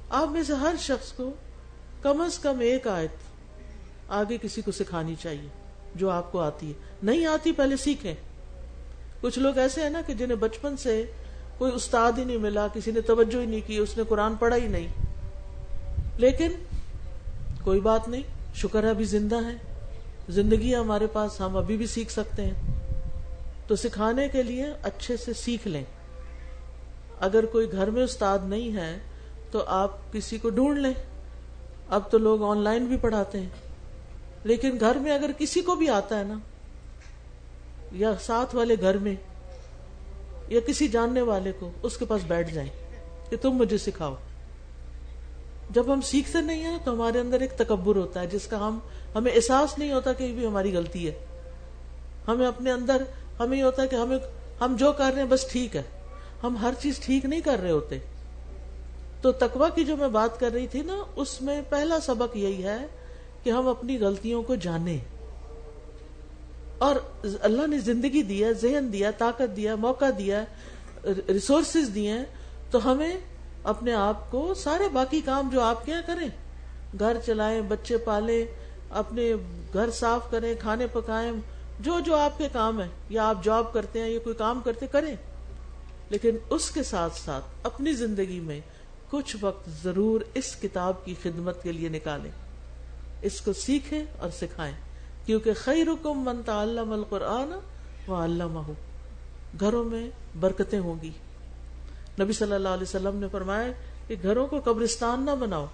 [0.09, 1.31] آپ میں سے ہر شخص کو
[2.01, 3.22] کم از کم ایک آیت
[4.07, 5.47] آگے کسی کو سکھانی چاہیے،
[5.95, 8.13] جو آپ کو آتی ہے۔ نہیں آتی پہلے سیکھیں۔
[9.21, 11.05] کچھ لوگ ایسے ہیں نا کہ جنہیں بچپن سے
[11.57, 14.57] کوئی استاد ہی نہیں ملا، کسی نے توجہ ہی نہیں کی، اس نے قرآن پڑھا
[14.57, 14.87] ہی نہیں۔
[16.17, 16.51] لیکن
[17.63, 18.21] کوئی بات نہیں،
[18.55, 19.73] شکر ہے ابھی زندہ ہے
[20.29, 22.53] زندگی ہمارے پاس، ہم ابھی بھی سیکھ سکتے ہیں۔
[23.67, 25.83] تو سکھانے کے لیے اچھے سے سیکھ لیں۔
[27.19, 28.97] اگر کوئی گھر میں استاد نہیں ہے،
[29.51, 30.93] تو آپ کسی کو ڈھونڈ لیں۔
[31.89, 33.49] اب تو لوگ آن لائن بھی پڑھاتے ہیں۔
[34.43, 36.39] لیکن گھر میں اگر کسی کو بھی آتا ہے نا،
[37.91, 39.15] یا ساتھ والے گھر میں،
[40.47, 42.69] یا کسی جاننے والے کو، اس کے پاس بیٹھ جائیں،
[43.29, 44.15] کہ تم مجھے سکھاؤ۔
[45.69, 48.79] جب ہم سیکھتے نہیں ہیں تو ہمارے اندر ایک تکبر ہوتا ہے، جس کا ہم،
[49.15, 51.25] ہمیں احساس نہیں ہوتا کہ یہ بھی ہماری غلطی ہے۔
[52.27, 53.03] ہمیں اپنے اندر،
[53.39, 54.17] ہمیں یہ ہوتا ہے کہ ہمیں،
[54.61, 55.81] ہم جو کر رہے ہیں بس ٹھیک ہے۔
[56.43, 57.99] ہم ہر چیز ٹھیک نہیں کر رہے ہوتے۔
[59.21, 62.63] تو تکوا کی جو میں بات کر رہی تھی نا، اس میں پہلا سبق یہی
[62.63, 62.77] ہے
[63.43, 64.97] کہ ہم اپنی غلطیوں کو جانیں۔
[66.77, 66.95] اور
[67.41, 70.43] اللہ نے زندگی دیا ذہن دیا، طاقت دیا، موقع دیا
[71.27, 72.13] ریسورسز دیے
[72.71, 73.17] تو ہمیں
[73.63, 76.27] اپنے آپ کو سارے باقی کام جو آپ کیا کریں۔
[76.99, 78.45] گھر چلائیں، بچے پالیں،
[78.89, 79.33] اپنے
[79.73, 81.31] گھر صاف کریں، کھانے پکائیں،
[81.79, 84.87] جو جو آپ کے کام ہے یا آپ جاب کرتے ہیں، یا کوئی کام کرتے،
[84.87, 85.15] کریں۔
[86.09, 88.59] لیکن اس کے ساتھ ساتھ اپنی زندگی میں
[89.09, 92.31] کچھ وقت ضرور اس کتاب کی خدمت کے لیے نکالیں۔
[93.23, 94.73] اس کو سیکھیں اور سکھائیں۔
[95.25, 97.51] کیونکہ خیر حکم منتا علام القرآن
[98.07, 98.59] و علامہ
[99.59, 100.09] گھروں میں
[100.39, 101.11] برکتیں ہوں گی۔
[102.19, 103.71] نبی صلی اللہ علیہ وسلم نے فرمایا
[104.07, 105.65] کہ گھروں کو قبرستان نہ بناؤ۔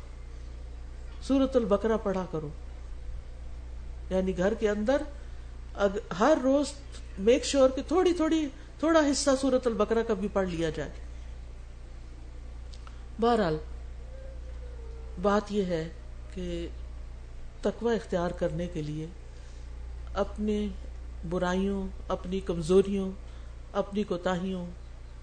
[1.22, 2.50] سورت البکرا پڑھا کرو۔
[4.10, 5.02] یعنی گھر کے اندر
[6.20, 6.66] ہر روز
[7.20, 8.48] میک شور کہ تھوڑی تھوڑی،
[8.80, 10.90] تھوڑا حصہ سورت البکرا کا بھی پڑھ لیا جائے۔
[13.22, 13.58] بہرحال،
[15.22, 15.90] بات یہ ہے
[16.34, 16.68] کہ
[17.62, 19.08] تقوی اختیار کرنے کے لیے
[20.14, 20.68] اپنے
[21.30, 23.12] برائیوں، اپنی کمزوریوں،
[23.74, 24.66] اپنی کوتاہیوں،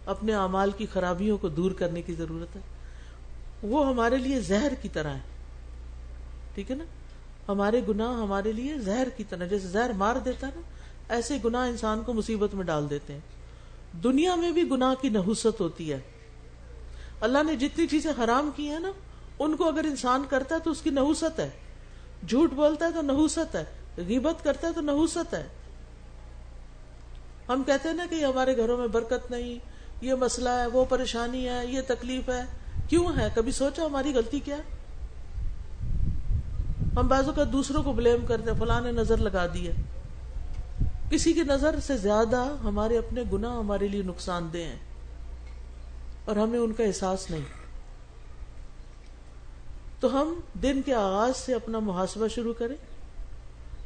[0.06, 2.60] اپنے اعمال کی خرابیوں کو دور کرنے کی ضرورت ہے۔
[3.62, 5.20] وہ ہمارے لیے زہر کی طرح ہے۔
[6.54, 6.84] ٹھیک ہے نا؟
[7.48, 10.60] ہمارے گناہ ہمارے لیے زہر کی طرح، جیسے زہر مار دیتا ہے نا،
[11.08, 13.20] ایسے گناہ انسان کو مصیبت میں ڈال دیتے ہیں۔
[14.04, 15.98] دنیا میں بھی گناہ کی نحوست ہوتی ہے۔
[17.20, 18.90] اللہ نے جتنی چیزیں حرام کی ہیں نا،
[19.38, 21.50] ان کو اگر انسان کرتا ہے تو اس کی نحوست ہے۔
[22.28, 23.64] جھوٹ بولتا ہے تو نحوست ہے،
[23.96, 25.46] غیبت کرتا ہے تو نحوست ہے۔
[27.48, 29.58] ہم کہتے ہیں نا کہ ہمارے گھروں میں برکت نہیں،
[30.00, 32.42] یہ مسئلہ ہے، وہ پریشانی ہے، یہ تکلیف ہے۔
[32.88, 34.56] کیوں ہے؟ کبھی سوچا ہماری غلطی کیا؟
[36.96, 39.74] ہم بازو کا دوسروں کو بلیم کرتے فلاں نے نظر لگا دی ہے۔
[41.10, 44.78] کسی کی نظر سے زیادہ ہمارے اپنے گنا ہمارے لیے نقصان دہ ہیں۔
[46.24, 47.65] اور ہمیں ان کا احساس نہیں۔
[50.00, 52.76] تو ہم دن کے آغاز سے اپنا محاسبہ شروع کریں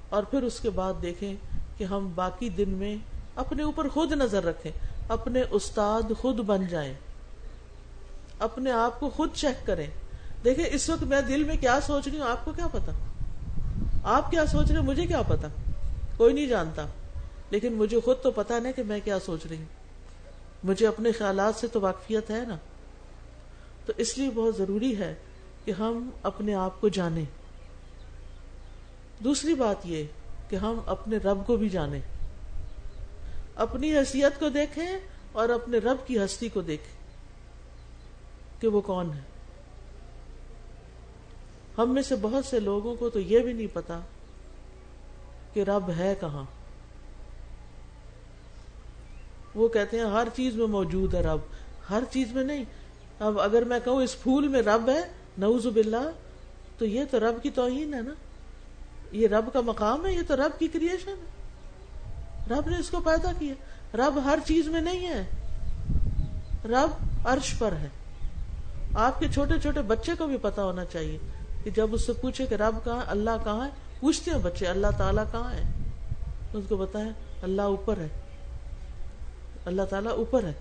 [0.09, 1.35] اور پھر اس کے بعد دیکھیں
[1.77, 2.97] کہ ہم باقی دن میں
[3.35, 4.73] اپنے اوپر خود نظر رکھیں،
[5.09, 6.95] اپنے استاد خود بن جائیں،
[8.39, 9.87] اپنے آپ کو خود چیک کریں۔
[10.45, 12.93] دیکھیں، اس وقت میں دل میں کیا سوچ رہی ہوں، آپ کو کیا پتا؟
[14.03, 15.49] آپ کیا سوچ رہے مجھے کیا پتا؟
[16.17, 16.87] کوئی نہیں جانتا۔
[17.51, 19.65] لیکن مجھے خود تو پتا نہیں کہ میں کیا سوچ رہی ہوں۔
[20.65, 22.57] مجھے اپنے خیالات سے تو واقفیت ہے نا۔
[23.87, 25.15] تو اس لیے بہت ضروری ہے
[25.65, 27.25] کہ ہم اپنے آپ کو جانیں۔
[29.25, 30.05] دوسری بات یہ
[30.49, 32.01] کہ ہم اپنے رب کو بھی جانیں۔
[33.55, 34.87] اپنی حیثیت کو دیکھیں
[35.33, 37.01] اور اپنے رب کی ہستی کو دیکھیں
[38.61, 39.21] کہ وہ کون ہے۔
[41.79, 44.01] ہم میں سے بہت سے لوگوں کو تو یہ بھی نہیں پتا
[45.53, 46.45] کہ رب ہے کہاں۔
[49.55, 51.39] وہ کہتے ہیں ہر چیز میں موجود ہے رب۔
[51.91, 52.65] ہر چیز میں نہیں۔
[53.21, 56.11] اب اگر میں کہوں اس پھول میں رب ہے نعوذ باللہ،
[56.79, 58.15] تو یہ تو رب کی توہین ہے نا۔
[59.13, 61.41] یہ رب کا مقام ہے، یہ تو رب کی کریشن ہے۔
[62.55, 63.55] رب نے اس کو پیدا کیا۔
[63.97, 65.25] رب ہر چیز میں نہیں ہے۔
[66.65, 66.91] رب
[67.25, 67.89] عرش پر ہے۔
[68.95, 71.19] آپ کے چھوٹے چھوٹے بچے کو بھی پتا ہونا چاہیے
[71.65, 74.87] کہ جب اس سے پوچھے کہ رب کہاں اللہ کہاں ہے، پوچھتے ہیں بچے، اللہ
[74.99, 75.63] تعالیٰ کہاں ہے؟
[76.55, 77.11] اس کو بتائیں،
[77.43, 78.09] اللہ اوپر ہے۔
[79.65, 80.53] اللہ تعالیٰ اوپر ہے،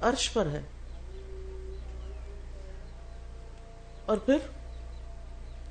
[0.00, 0.60] عرش پر ہے۔
[4.06, 4.36] اور پھر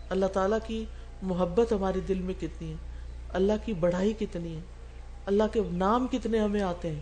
[0.10, 0.86] اللہ تعالیٰ کی
[1.22, 2.76] محبت ہمارے دل میں کتنی ہے؟
[3.30, 4.62] اللہ کی بڑھائی کتنی ہے؟
[5.26, 7.00] اللہ کے نام کتنے ہمیں آتے ہیں؟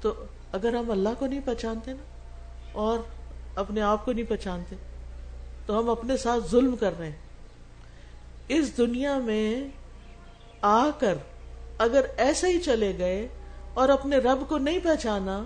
[0.00, 0.14] تو
[0.52, 2.02] اگر ہم اللہ کو نہیں پہچانتے نا،
[2.72, 2.98] اور
[3.54, 4.76] اپنے آپ کو نہیں پہچانتے،
[5.66, 7.16] تو ہم اپنے ساتھ ظلم کر رہے ہیں۔
[8.48, 9.68] اس دنیا میں
[10.62, 11.14] آ کر
[11.78, 13.28] اگر ایسے ہی چلے گئے
[13.74, 15.42] اور اپنے رب کو نہیں پہچانا،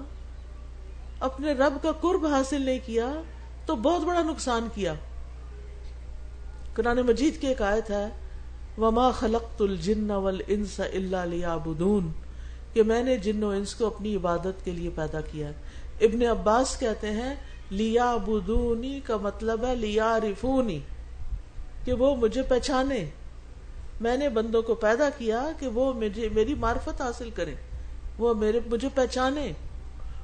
[1.20, 3.12] اپنے رب کا قرب حاصل نہیں کیا
[3.70, 4.94] تو بہت بڑا نقصان کیا۔
[6.74, 8.08] قرآن مجید کی ایک آیت ہے،
[8.78, 12.12] وما خلقت الجن والانس الا ليعبدون۔
[12.72, 15.50] کہ میں نے جن و انس کو اپنی عبادت کے لیے پیدا کیا
[16.00, 17.34] ابن عباس کہتے ہیں
[17.70, 20.78] لیا بدونی کا مطلب ہے لیا رفونی
[21.84, 23.04] کہ وہ مجھے پہچانے۔
[24.00, 27.54] میں نے بندوں کو پیدا کیا کہ وہ مجھے، میری معرفت حاصل کرے
[28.18, 29.52] وہ میرے، مجھے پہچانے۔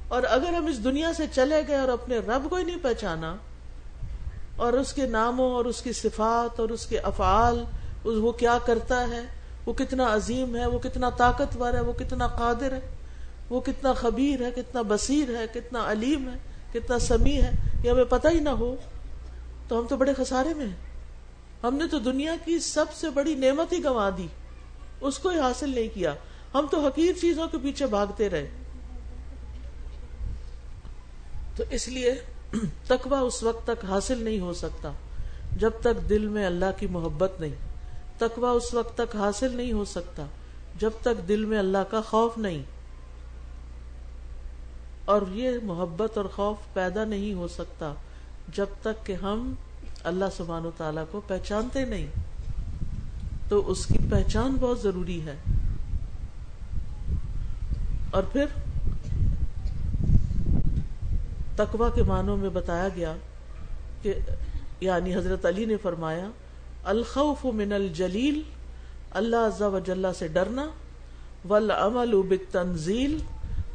[0.07, 3.35] اور اگر ہم اس دنیا سے چلے گئے اور اپنے رب کو ہی نہیں پہچانا،
[4.55, 7.63] اور اس کے ناموں اور اس کی صفات اور اس کے افعال
[8.05, 9.21] وہ کیا کرتا ہے؟
[9.65, 12.79] وہ کتنا عظیم ہے، وہ کتنا طاقتور ہے، وہ کتنا قادر ہے،
[13.49, 16.37] وہ کتنا خبیر ہے، کتنا بصیر ہے، کتنا علیم ہے،
[16.73, 17.51] کتنا سمیع ہے،
[17.83, 18.75] یہ ہمیں پتہ ہی نہ ہو۔
[19.67, 20.75] تو ہم تو بڑے خسارے میں ہیں۔
[21.63, 24.27] ہم نے تو دنیا کی سب سے بڑی نعمت ہی گنوا دی۔
[25.01, 26.13] اس کو ہی حاصل نہیں کیا۔
[26.53, 28.49] ہم تو حقیر چیزوں کے پیچھے بھاگتے رہے۔
[31.57, 32.15] تو اس لیے
[32.87, 34.91] تقوی اس وقت تک حاصل نہیں ہو سکتا
[35.57, 37.55] جب تک دل میں اللہ کی محبت نہیں۔
[38.17, 40.25] تقوی اس وقت تک حاصل نہیں ہو سکتا
[40.79, 42.63] جب تک دل میں اللہ کا خوف نہیں۔
[45.05, 47.93] اور یہ محبت اور خوف پیدا نہیں ہو سکتا
[48.53, 49.53] جب تک کہ ہم
[50.03, 52.07] اللہ سبحان و تعالی کو پہچانتے نہیں۔
[53.49, 55.35] تو اس کی پہچان بہت ضروری ہے۔
[58.11, 58.45] اور پھر
[61.57, 63.13] تقوا کے معنوں میں بتایا گیا
[64.01, 64.13] کہ
[64.81, 66.27] یعنی حضرت علی نے فرمایا،
[66.85, 68.41] الخوف من الجلیل،
[69.19, 70.65] اللہ عز و جلہ سے ڈرنا،
[71.45, 73.17] والعمل بالتنزیل،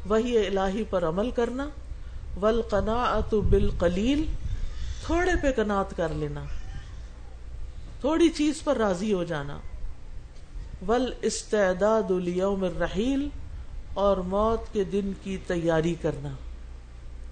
[0.09, 1.67] وہی الہی پر عمل کرنا،
[2.39, 4.23] والقناعت بالقلیل،
[5.05, 6.43] تھوڑے پہ کنات کر لینا،
[8.01, 9.57] تھوڑی چیز پر راضی ہو جانا
[10.87, 13.27] ول استعداد لیوم الرحیل،
[13.95, 16.29] اور موت کے دن کی تیاری کرنا۔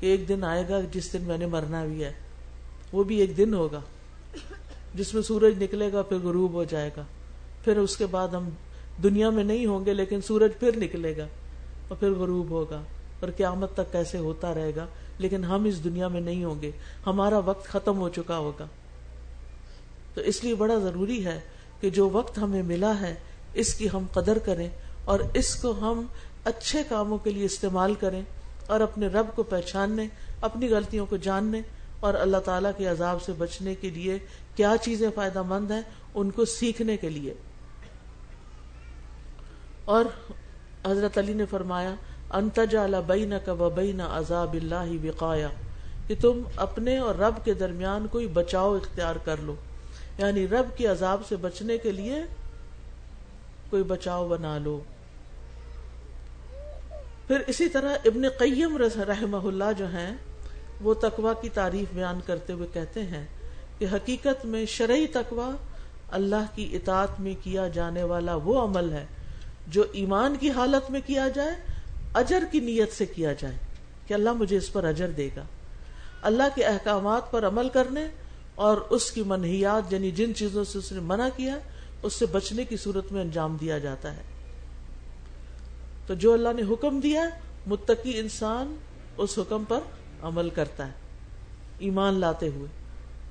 [0.02, 2.14] ایک دن آئے گا جس دن میں نے مرنا بھی ہے،
[2.92, 3.82] وہ بھی ایک دن ہوگا۔
[4.96, 7.04] جس میں سورج نکلے گا، پھر غروب ہو جائے گا۔
[7.64, 8.50] پھر اس کے بعد ہم
[9.04, 11.28] دنیا میں نہیں ہوں گے، لیکن سورج پھر نکلے گا
[11.88, 12.82] اور پھر غروب ہوگا۔
[13.20, 14.86] اور قیامت تک کیسے ہوتا رہے گا،
[15.18, 16.72] لیکن ہم اس دنیا میں نہیں ہوں گے۔
[17.06, 18.68] ہمارا وقت ختم ہو چکا ہوگا۔
[20.14, 21.40] تو اس لیے بڑا ضروری ہے
[21.82, 23.16] کہ جو وقت ہمیں ملا ہے،
[23.54, 24.70] اس کی ہم قدر کریں
[25.06, 26.06] اور اس کو ہم
[26.44, 28.22] اچھے کاموں کے لیے استعمال کریں۔
[28.72, 30.08] اور اپنے رب کو پہچاننے،
[30.42, 31.62] اپنی غلطیوں کو جاننے
[32.00, 34.20] اور اللہ تعالیٰ کے عذاب سے بچنے کے لیے
[34.56, 35.82] کیا چیزیں فائدہ مند ہیں،
[36.14, 37.34] ان کو سیکھنے کے لیے۔
[39.86, 40.06] اور
[40.86, 41.96] حضرت علی نے فرمایا
[42.32, 45.48] انتجا بین کا بین عذاب اللہ وقایا،
[46.08, 49.56] کہ تم اپنے اور رب کے درمیان کوئی بچاؤ اختیار کر لو۔
[50.18, 52.16] یعنی رب کے عذاب سے بچنے کے لیے
[53.70, 54.80] کوئی بچاؤ بنا لو۔
[57.32, 60.16] پھر اسی طرح ابن قیم رحمہ اللہ جو ہیں،
[60.82, 63.26] وہ تقوا کی تعریف بیان کرتے ہوئے کہتے ہیں
[63.78, 65.50] کہ حقیقت میں شرعی تقوا
[66.12, 69.06] اللہ کی اطاعت میں کیا جانے والا وہ عمل ہے
[69.68, 71.56] جو ایمان کی حالت میں کیا جائے،
[72.14, 73.58] اجر کی نیت سے کیا جائے،
[74.08, 75.46] کہ اللہ مجھے اس پر اجر دے گا۔
[76.22, 78.08] اللہ کے احکامات پر عمل کرنے
[78.56, 81.58] اور اس کی منحیات یعنی جن چیزوں سے اس نے منع کیا،
[82.04, 84.31] اس سے بچنے کی صورت میں انجام دیا جاتا ہے۔
[86.08, 87.30] تو جو اللہ نے حکم دیا
[87.68, 88.76] متقی انسان
[89.18, 89.80] اس حکم پر
[90.22, 90.92] عمل کرتا ہے۔
[91.80, 92.68] ایمان لاتے ہوئے،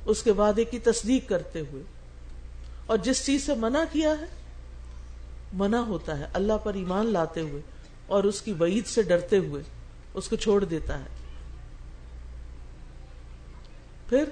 [0.07, 1.83] اس کے وعدے کی تصدیق کرتے ہوئے۔
[2.87, 4.27] اور جس چیز سے منع کیا ہے،
[5.53, 7.63] منع ہوتا ہے۔ اللہ پر ایمان لاتے ہوئے
[8.07, 9.63] اور اس کی وعید سے ڈرتے ہوئے
[10.15, 11.05] اس کو چھوڑ دیتا ہے۔
[14.09, 14.25] پھر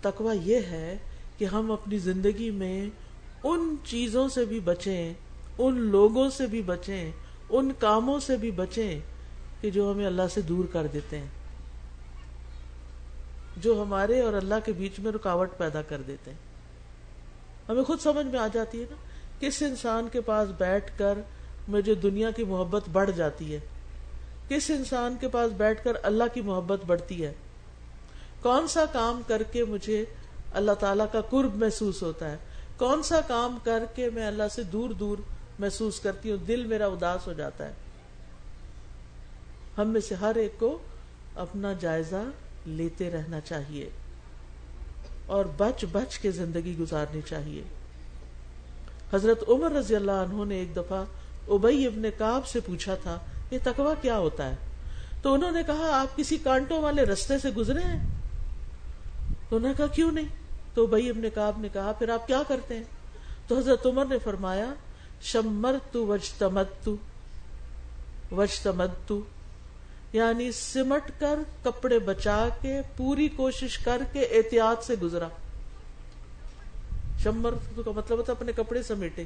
[0.00, 0.98] تقوی یہ ہے
[1.38, 2.90] کہ ہم اپنی زندگی میں
[3.44, 5.14] ان چیزوں سے بھی بچیں
[5.58, 7.10] ان لوگوں سے بھی بچیں،
[7.50, 9.00] ان کاموں سے بھی بچیں
[9.60, 11.26] کہ جو ہمیں اللہ سے دور کر دیتے ہیں۔
[13.56, 16.38] جو ہمارے اور اللہ کے بیچ میں رکاوٹ پیدا کر دیتے ہیں۔
[17.68, 18.96] ہمیں خود سمجھ میں آ جاتی ہے نا،
[19.40, 21.18] کس انسان کے پاس بیٹھ کر
[21.68, 23.60] مجھے دنیا کی محبت بڑھ جاتی ہے؟
[24.48, 27.34] کس انسان کے پاس بیٹھ کر اللہ کی محبت بڑھتی ہے؟
[28.42, 30.04] کون سا کام کر کے مجھے
[30.52, 32.36] اللہ تعالی کا قرب محسوس ہوتا ہے؟
[32.76, 35.18] کون سا کام کر کے میں اللہ سے دور دور
[35.62, 37.72] محسوس کرتی ہوں، دل میرا اداس ہو جاتا ہے۔
[39.78, 40.78] ہم میں سے ہر ایک کو
[41.34, 42.22] اپنا جائزہ
[42.66, 43.90] لیتے رہنا چاہیے
[45.26, 47.62] اور بچ بچ کے زندگی گزارنی چاہیے۔
[49.12, 51.04] حضرت عمر رضی اللہ عنہ نے ایک دفعہ
[51.48, 53.18] ابئی ابن کاب سے پوچھا تھا،
[53.50, 54.56] یہ تقوی کیا ہوتا ہے؟
[55.22, 58.06] تو انہوں نے کہا، آپ کسی کانٹوں والے رستے سے گزرے ہیں؟
[59.48, 60.28] تو انہوں نے کہا، کیوں نہیں؟
[60.74, 62.84] تو ابئی ابن کاب نے کہا، پھر آپ کیا کرتے ہیں؟
[63.48, 64.74] تو حضرت عمر نے فرمایا
[65.22, 66.88] شمر تو وجتمت
[68.32, 69.12] وجتمت
[70.12, 75.28] یعنی سمٹ کر کپڑے بچا کے پوری کوشش کر کے احتیاط سے گزرا۔
[77.18, 77.54] شمر
[77.84, 79.24] کا مطلب ہوتا اپنے کپڑے سمیٹے۔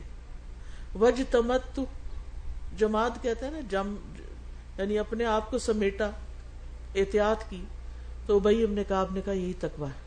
[1.00, 1.80] وج تمت
[2.78, 3.94] جماعت کہتے ہیں نا، جم
[4.78, 6.10] یعنی اپنے آپ کو سمیٹا،
[6.94, 7.64] احتیاط کی۔
[8.26, 10.06] تو بھائی ہم نے کہا، آپ نے کہا یہی تکوا ہے۔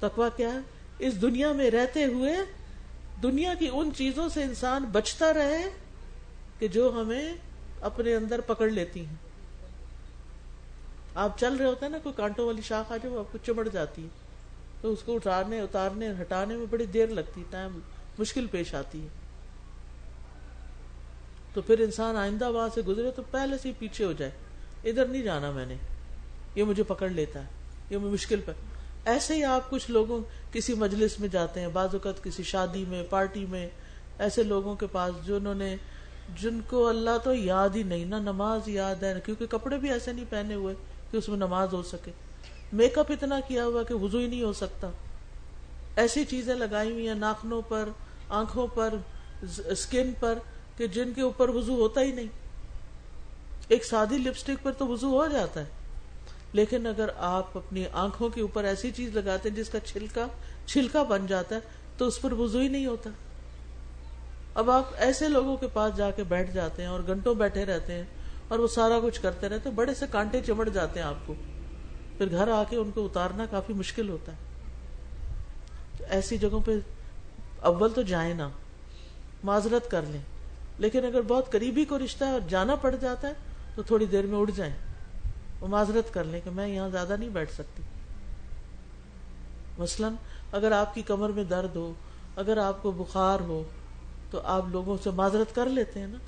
[0.00, 0.58] تکوا کیا ہے؟
[0.98, 2.36] اس دنیا میں رہتے ہوئے
[3.22, 5.64] دنیا کی ان چیزوں سے انسان بچتا رہے
[6.58, 7.34] کہ جو ہمیں
[7.80, 9.14] اپنے اندر پکڑ لیتی ہیں۔
[11.14, 13.38] آپ چل رہے ہوتے ہیں نا، کوئی کانٹوں والی شاخ آ جائے، وہ آپ کو
[13.46, 14.08] چمڑ جاتی ہے۔
[14.80, 17.78] تو اس کو اٹھانے اتارنے ہٹانے میں بڑی دیر لگتی، ٹائم
[18.18, 19.08] مشکل پیش آتی ہے۔
[21.54, 24.30] تو پھر انسان آئندہ وہاں سے گزرے تو پہلے سے ہی پیچھے ہو جائے۔
[24.84, 25.76] ادھر نہیں جانا میں نے،
[26.54, 27.46] یہ مجھے پکڑ لیتا ہے،
[27.90, 28.52] یہ مشکل پہ
[29.04, 30.20] ایسے ہی آپ کچھ لوگوں
[30.52, 33.68] کسی مجلس میں جاتے ہیں، بعض اوقات کسی شادی میں، پارٹی میں،
[34.18, 35.76] ایسے لوگوں کے پاس جو انہوں نے،
[36.40, 40.12] جن کو اللہ تو یاد ہی نہیں نا نماز یاد ہے، کیونکہ کپڑے بھی ایسے
[40.12, 40.74] نہیں پہنے ہوئے
[41.10, 42.10] کہ اس میں نماز ہو سکے۔
[42.72, 44.90] میک اپ اتنا کیا ہوا کہ وضو ہی نہیں ہو سکتا۔
[45.96, 47.88] ایسی چیزیں لگائی ہوئی ہیں ناخنوں پر،
[48.28, 48.94] آنکھوں پر
[49.66, 50.38] اسکن پر،
[50.76, 52.26] کہ جن کے اوپر وضو ہوتا ہی نہیں۔
[53.68, 55.77] ایک سادی لپسٹک پر تو وضو ہو جاتا ہے۔
[56.52, 60.26] لیکن اگر آپ اپنی آنکھوں کے اوپر ایسی چیز لگاتے ہیں جس کا چھلکا
[60.66, 61.60] چھلکا بن جاتا ہے،
[61.96, 63.10] تو اس پر وضو ہی نہیں ہوتا۔
[64.54, 67.92] اب آپ ایسے لوگوں کے پاس جا کے بیٹھ جاتے ہیں اور گھنٹوں بیٹھے رہتے
[67.92, 68.02] ہیں
[68.48, 71.34] اور وہ سارا کچھ کرتے رہتے بڑے سے کانٹے چمڑ جاتے ہیں آپ کو۔
[72.18, 74.36] پھر گھر آ کے ان کو اتارنا کافی مشکل ہوتا ہے۔
[75.98, 76.72] تو ایسی جگہوں پہ
[77.60, 78.48] اول تو جائیں نا،
[79.44, 80.22] معذرت کر لیں۔
[80.78, 83.32] لیکن اگر بہت قریبی کو رشتہ ہے اور جانا پڑ جاتا ہے،
[83.74, 84.87] تو تھوڑی دیر میں اڑ جائیں۔
[85.60, 87.82] وہ معذرت کر لیں کہ میں یہاں زیادہ نہیں بیٹھ سکتی۔
[89.78, 90.08] مثلا
[90.52, 91.92] اگر آپ کی کمر میں درد ہو،
[92.36, 93.62] اگر آپ کو بخار ہو،
[94.30, 96.18] تو آپ لوگوں سے معذرت کر لیتے ہیں نا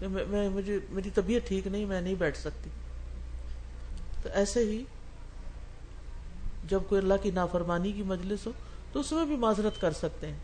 [0.00, 2.70] کہ میں مجھے، میری طبیعت ٹھیک نہیں، میں نہیں بیٹھ سکتی۔
[4.22, 4.84] تو ایسے ہی
[6.68, 8.52] جب کوئی اللہ کی نافرمانی کی مجلس ہو،
[8.92, 10.38] تو اس میں بھی معذرت کر سکتے ہیں۔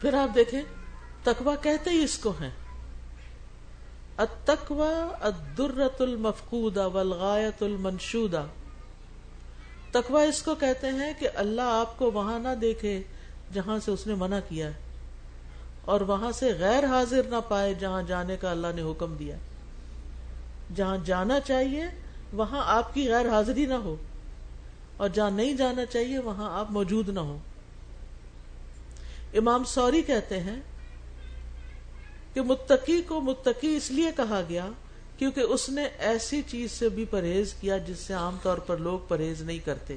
[0.00, 0.62] پھر آپ دیکھیں
[1.22, 2.50] تکوا کہتے ہی اس کو ہیں۔
[4.18, 4.92] اتکوا
[5.28, 8.44] ادرت المفقودہ والغایت المنشودہ
[9.92, 13.02] تکوا اس کو کہتے ہیں کہ اللہ آپ کو وہاں نہ دیکھے
[13.52, 14.72] جہاں سے اس نے منع کیا ہے،
[15.84, 19.36] اور وہاں سے غیر حاضر نہ پائے جہاں جانے کا اللہ نے حکم دیا
[20.76, 21.84] جہاں جانا چاہیے،
[22.32, 23.96] وہاں آپ کی غیر حاضری نہ ہو،
[24.96, 27.38] اور جہاں نہیں جانا چاہیے، وہاں آپ موجود نہ ہو
[29.34, 30.60] امام سوری کہتے ہیں
[32.34, 34.68] کہ متقی کو متقی اس لیے کہا گیا
[35.18, 38.98] کیونکہ اس نے ایسی چیز سے بھی پرہیز کیا جس سے عام طور پر لوگ
[39.08, 39.96] پرہیز نہیں کرتے۔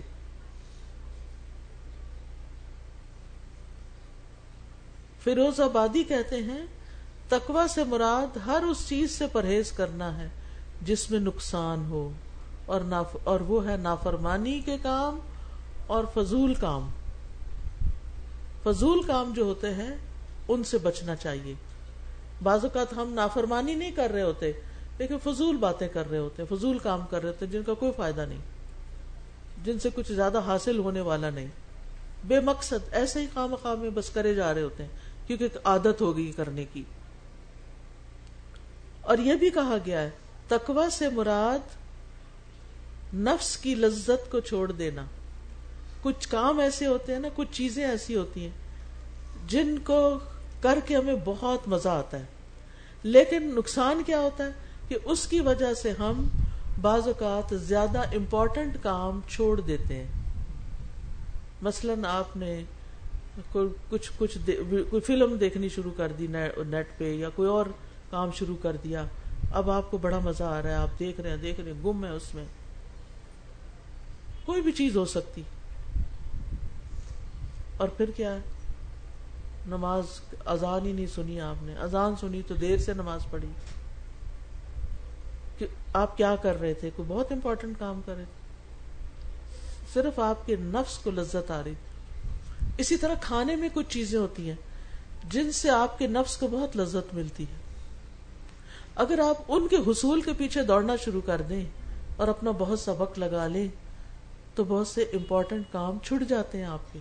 [5.24, 6.66] فیروز آبادی کہتے ہیں
[7.30, 10.28] تقوا سے مراد ہر اس چیز سے پرہیز کرنا ہے
[10.82, 12.10] جس میں نقصان ہو،
[12.66, 12.82] اور
[13.24, 15.20] اور وہ ہے نافرمانی کے کام
[15.88, 16.90] اور فضول کام۔
[18.64, 19.96] فضول کام جو ہوتے ہیں،
[20.48, 21.54] ان سے بچنا چاہیے۔
[22.44, 24.52] بعض اوقات ہم نافرمانی نہیں کر رہے ہوتے،
[24.98, 28.22] لیکن فضول باتیں کر رہے ہوتے، فضول کام کر رہے ہوتے، جن کا کوئی فائدہ
[28.22, 28.40] نہیں،
[29.66, 31.48] جن سے کچھ زیادہ حاصل ہونے والا نہیں۔
[32.24, 34.90] بے مقصد ایسے ہی خام خام میں بس کرے جا رہے ہوتے ہیں،
[35.28, 36.84] کیونکہ عادت ہو گئی کرنے کی۔
[39.02, 40.10] اور یہ بھی کہا گیا ہے،
[40.48, 41.76] تقوی سے مراد
[43.16, 45.06] نفس کی لذت کو چھوڑ دینا۔
[46.02, 48.52] کچھ کام ایسے ہوتے ہیں نا، کچھ چیزیں ایسی ہوتی ہیں،
[49.48, 50.20] جن کو
[50.66, 52.24] کر کے ہمیں بہت مزہ آتا ہے۔
[53.04, 54.50] لیکن نقصان کیا ہوتا ہے
[54.88, 56.28] کہ اس کی وجہ سے ہم
[56.82, 60.08] بعض اوقات زیادہ امپورٹنٹ کام چھوڑ دیتے ہیں۔
[61.62, 62.64] مثلا آپ نے
[63.90, 64.38] کچھ کچھ
[64.90, 67.66] کوئی فلم دیکھنی شروع کر دی نیٹ پہ یا کوئی اور
[68.10, 69.06] کام شروع کر دیا۔
[69.52, 71.84] اب آپ کو بڑا مزہ آ رہا ہے، آپ دیکھ رہے ہیں، دیکھ رہے ہیں،
[71.86, 72.46] گم ہے اس میں۔
[74.46, 75.42] کوئی بھی چیز ہو سکتی۔
[77.78, 78.55] اور پھر کیا ہے؟
[79.68, 80.04] نماز
[80.46, 83.48] اذان ہی نہیں سنی آپ نے۔ اذان سنی تو دیر سے نماز پڑھی۔
[85.58, 88.46] کہ آپ کیا کر رہے تھے؟ کوئی بہت امپورٹنٹ کام کر رہے تھے۔
[89.94, 91.96] صرف آپ کے نفس کو لذت آ رہی تھی۔
[92.78, 94.56] اسی طرح کھانے میں کچھ چیزیں ہوتی ہیں
[95.30, 97.56] جن سے آپ کے نفس کو بہت لذت ملتی ہے۔
[98.96, 101.66] اگر آپ ان کے حصول کے پیچھے دوڑنا شروع کر دیں
[102.16, 103.68] اور اپنا بہت سا وقت لگا لیں
[104.56, 107.00] تو بہت سے امپورٹنٹ کام چھٹ جاتے ہیں آپ کے۔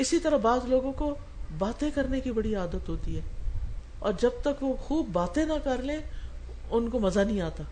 [0.00, 1.14] اسی طرح بعض لوگوں کو
[1.58, 3.20] باتیں کرنے کی بڑی عادت ہوتی ہے۔
[3.98, 5.98] اور جب تک وہ خوب باتیں نہ کر لیں،
[6.70, 7.62] ان کو مزہ نہیں آتا۔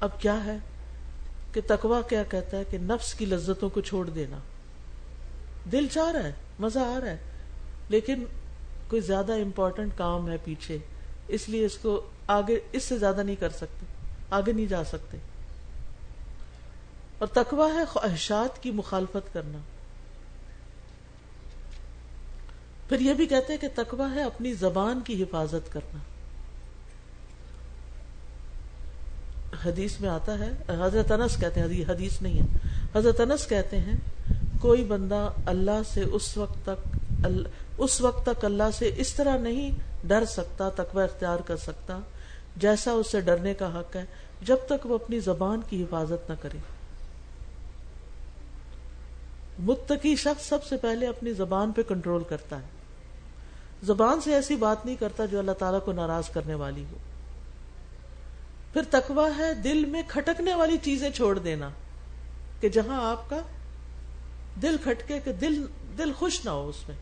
[0.00, 0.56] اب کیا ہے
[1.52, 4.38] کہ تکوا کیا کہتا ہے کہ نفس کی لذتوں کو چھوڑ دینا۔
[5.72, 7.16] دل چاہ رہا ہے، مزہ آ رہا ہے،
[7.88, 8.24] لیکن
[8.88, 10.78] کوئی زیادہ امپورٹنٹ کام ہے پیچھے،
[11.28, 13.86] اس لیے اس کو آگے اس سے زیادہ نہیں کر سکتے،
[14.30, 15.16] آگے نہیں جا سکتے۔
[17.18, 19.58] اور تقوا ہے خواہشات کی مخالفت کرنا۔
[22.88, 25.98] پھر یہ بھی کہتے ہیں کہ تقوا ہے اپنی زبان کی حفاظت کرنا۔
[29.68, 30.50] حدیث میں آتا ہے،
[30.86, 32.58] حضرت انس کہتے ہیں حدیث نہیں ہے۔
[32.94, 33.96] حضرت انس کہتے ہیں،
[34.60, 36.96] کوئی بندہ اللہ سے اس وقت تک
[37.78, 39.70] اس وقت تک اللہ سے اس طرح نہیں
[40.04, 41.98] ڈر سکتا، تقوی اختیار کر سکتا،
[42.56, 44.04] جیسا اس سے ڈرنے کا حق ہے،
[44.42, 46.58] جب تک وہ اپنی زبان کی حفاظت نہ کرے۔
[49.58, 52.66] متقی شخص سب سے پہلے اپنی زبان پہ کنٹرول کرتا ہے۔
[53.82, 56.96] زبان سے ایسی بات نہیں کرتا جو اللہ تعالیٰ کو ناراض کرنے والی ہو۔
[58.72, 61.68] پھر تقوی ہے دل میں کھٹکنے والی چیزیں چھوڑ دینا
[62.60, 63.36] کہ جہاں آپ کا
[64.62, 65.66] دل کھٹکے کہ دل
[65.98, 66.96] دل خوش نہ ہو اس میں،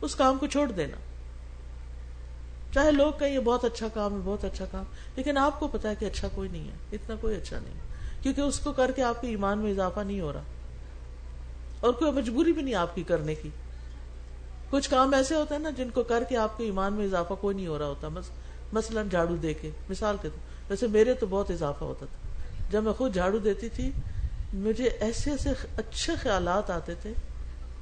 [0.00, 0.96] اس کام کو چھوڑ دینا۔
[2.74, 4.84] چاہے لوگ کہیں یہ بہت اچھا کام ہے، بہت اچھا کام،
[5.16, 7.74] لیکن آپ کو پتا ہے کہ اچھا کوئی نہیں ہے، اتنا کوئی اچھا نہیں۔
[8.22, 10.42] کیونکہ اس کو کر کے آپ کے ایمان میں اضافہ نہیں ہو رہا۔
[11.84, 13.48] اور کوئی مجبوری بھی نہیں آپ کی کرنے کی۔
[14.70, 17.34] کچھ کام ایسے ہوتے ہیں نا جن کو کر کے آپ کے ایمان میں اضافہ
[17.40, 18.08] کوئی نہیں ہو رہا ہوتا۔
[18.72, 20.28] مثلا جھاڑو دے کے، مثال کے
[20.70, 22.28] ویسے میرے تو بہت اضافہ ہوتا تھا۔
[22.70, 23.90] جب میں خود جھاڑو دیتی تھی،
[24.54, 27.12] مجھے ایسے ایسے اچھے خیالات آتے تھے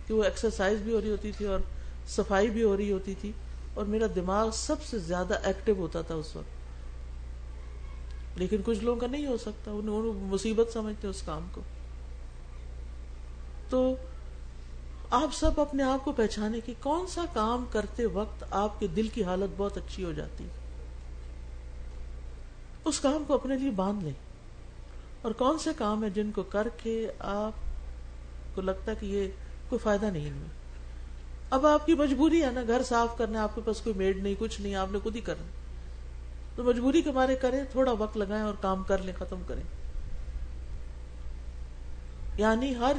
[0.06, 1.60] کہ وہ ایکسرسائز بھی ہو رہی ہوتی تھی اور
[2.08, 3.32] صفائی بھی ہو رہی ہوتی تھی
[3.74, 6.62] اور میرا دماغ سب سے زیادہ ایکٹیو ہوتا تھا اس وقت۔
[8.38, 11.60] لیکن کچھ لوگوں کا نہیں ہو سکتا، انہوں مصیبت سمجھتے اس کام کو۔
[13.72, 13.96] تو
[15.10, 19.08] آپ سب اپنے آپ کو پہچانے کی کون سا کام کرتے وقت آپ کے دل
[19.08, 20.46] کی حالت بہت اچھی ہو جاتی
[22.84, 24.12] اس کام کو اپنے لیے باندھ لیں۔
[25.22, 27.52] اور کون سے کام ہے جن کو کر کے آپ
[28.54, 29.30] کو لگتا کہ یہ
[29.68, 30.48] کوئی فائدہ نہیں ان میں
[31.50, 34.34] اب آپ کی مجبوری ہے نا گھر صاف کرنا، آپ کے پاس کوئی میڈ نہیں،
[34.38, 35.46] کچھ نہیں، آپ نے خود ہی کرنا۔
[36.56, 39.62] تو مجبوری کے مارے کریں، تھوڑا وقت لگائیں اور کام کر لیں، ختم کریں۔
[42.36, 42.96] یعنی ہر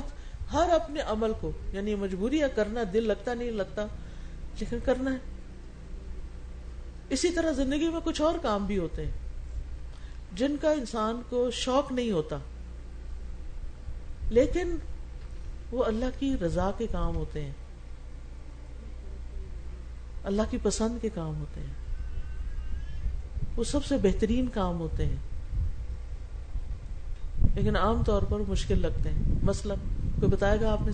[0.54, 3.86] ہر اپنے عمل کو یعنی مجبوری ہے کرنا، دل لگتا، نہیں لگتا
[4.58, 5.18] لیکن کرنا ہے۔
[7.10, 9.12] اسی طرح زندگی میں کچھ اور کام بھی ہوتے ہیں۔
[10.34, 12.38] جن کا انسان کو شوق نہیں ہوتا،
[14.30, 14.76] لیکن
[15.72, 17.51] وہ اللہ کی رضا کے کام ہوتے ہیں۔
[20.24, 21.74] اللہ کی پسند کے کام ہوتے ہیں۔
[23.58, 25.16] وہ سب سے بہترین کام ہوتے ہیں۔
[27.56, 29.74] لیکن عام طور پر مشکل لگتے ہیں۔ مثلا
[30.24, 30.91] کوئی بتائے گا آپ نے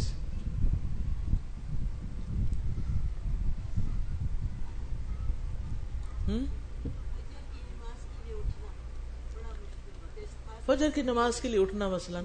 [10.65, 12.21] فجر کی نماز کے لیے اٹھنا مثلا،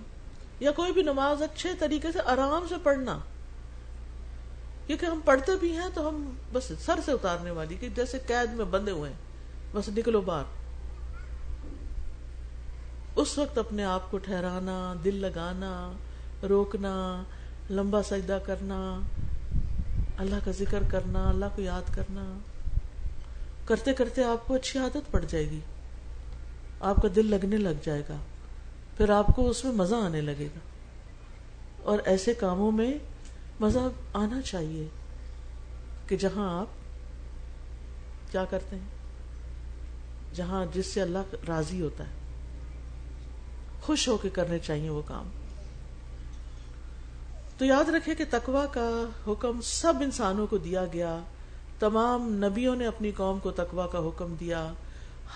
[0.60, 3.18] یا کوئی بھی نماز اچھے طریقے سے آرام سے پڑھنا۔
[4.86, 8.54] کیونکہ ہم پڑھتے بھی ہیں تو ہم بس سر سے اتارنے والی، کہ جیسے قید
[8.56, 9.18] میں بندے ہوئے ہیں،
[9.74, 10.44] بس نکلو بار
[13.16, 15.70] اس وقت اپنے آپ کو ٹھہرانا، دل لگانا
[16.48, 17.22] روکنا،
[17.70, 19.00] لمبا سجدہ کرنا،
[20.18, 22.38] اللہ کا ذکر کرنا، اللہ کو یاد کرنا،
[23.64, 25.60] کرتے کرتے آپ کو اچھی عادت پڑ جائے گی۔
[26.80, 28.16] آپ کا دل لگنے لگ جائے گا،
[28.96, 30.58] پھر آپ کو اس میں مزہ آنے لگے گا۔
[31.82, 32.98] اور ایسے کاموں میں
[33.60, 33.78] مزہ
[34.12, 34.88] آنا چاہیے
[36.08, 36.66] کہ جہاں آپ
[38.32, 38.88] کیا کرتے ہیں،
[40.34, 42.12] جہاں جس سے اللہ راضی ہوتا ہے،
[43.82, 45.30] خوش ہو کے کرنے چاہیے وہ کام۔
[47.58, 51.18] تو یاد رکھے کہ تقوا کا حکم سب انسانوں کو دیا گیا۔
[51.78, 54.72] تمام نبیوں نے اپنی قوم کو تقوا کا حکم دیا۔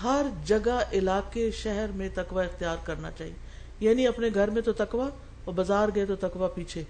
[0.02, 3.34] ہر جگہ، علاقے، شہر میں تقوا اختیار کرنا چاہیے۔
[3.80, 5.08] یعنی اپنے گھر میں تو تقوا
[5.44, 6.84] اور بازار گئے تو تقوا پیچھے۔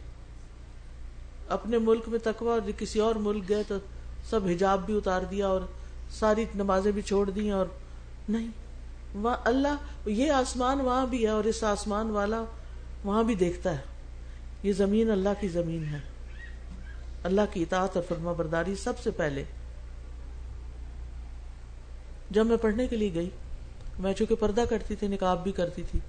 [1.49, 3.75] اپنے ملک میں تقوا کسی اور ملک گئے تو
[4.31, 5.61] سب حجاب بھی اتار دیا اور
[6.11, 7.67] ساری نمازیں بھی چھوڑ دی اور
[8.29, 8.49] نہیں،
[9.15, 12.45] وہاں اللہ، یہ آسمان وہاں بھی ہے اور اس آسمان والا
[13.05, 13.98] وہاں بھی دیکھتا ہے۔
[14.63, 15.99] یہ زمین اللہ کی زمین ہے۔
[17.23, 19.45] اللہ کی اطاعت اور فرما برداری سب سے پہلے۔
[22.31, 23.31] جب میں پڑھنے کے لیے گئی،
[23.99, 26.01] میں چونکہ پردہ کرتی تھی، نکاب بھی کرتی تھی،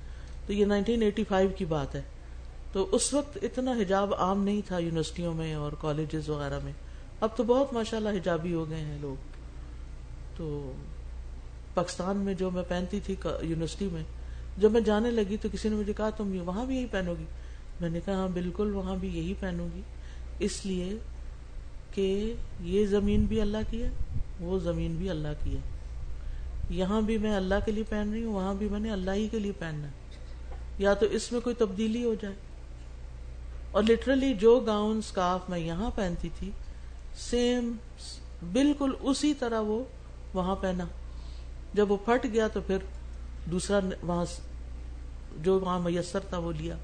[0.48, 2.02] تو یہ نائنٹین ایٹی فائیو کی بات ہے۔
[2.72, 6.74] تو اس وقت اتنا حجاب عام نہیں تھا یونیورسٹیوں میں اور کالجز وغیرہ میں۔
[7.22, 9.16] اب تو بہت ماشاء اللہ حجابی ہو گئے ہیں لوگ۔
[10.38, 10.74] تو
[11.74, 14.04] پاکستان میں جو میں پہنتی تھی، یونیورسٹی میں،
[14.58, 17.26] جب میں جانے لگی تو کسی نے مجھے کہا، تم وہاں بھی یہی پہنو گی؟
[17.82, 19.82] میں نے کہا ہاں بالکل، وہاں بھی یہی پہنوں گی
[20.40, 20.98] اس لیے
[21.94, 23.90] کہ یہ زمین بھی اللہ کی ہے،
[24.40, 25.62] وہ زمین بھی اللہ کی ہے۔
[26.70, 29.28] یہاں بھی میں اللہ کے لیے پہن رہی ہوں، وہاں بھی میں نے اللہ ہی
[29.28, 29.88] کے لیے پہننا
[30.78, 32.36] یا تو اس میں کوئی تبدیلی ہو جائے۔
[33.72, 36.52] اور لٹرلی جو گاؤن اسکارف میں یہاں پہنتی تھی
[37.18, 37.72] سیم
[38.52, 39.84] بالکل اسی طرح وہ
[40.34, 40.86] وہاں پہنا۔
[41.74, 42.78] جب وہ پھٹ گیا تو پھر
[43.52, 44.26] دوسرا وہاں،
[45.38, 46.76] جو وہاں میسر تھا وہ لیا۔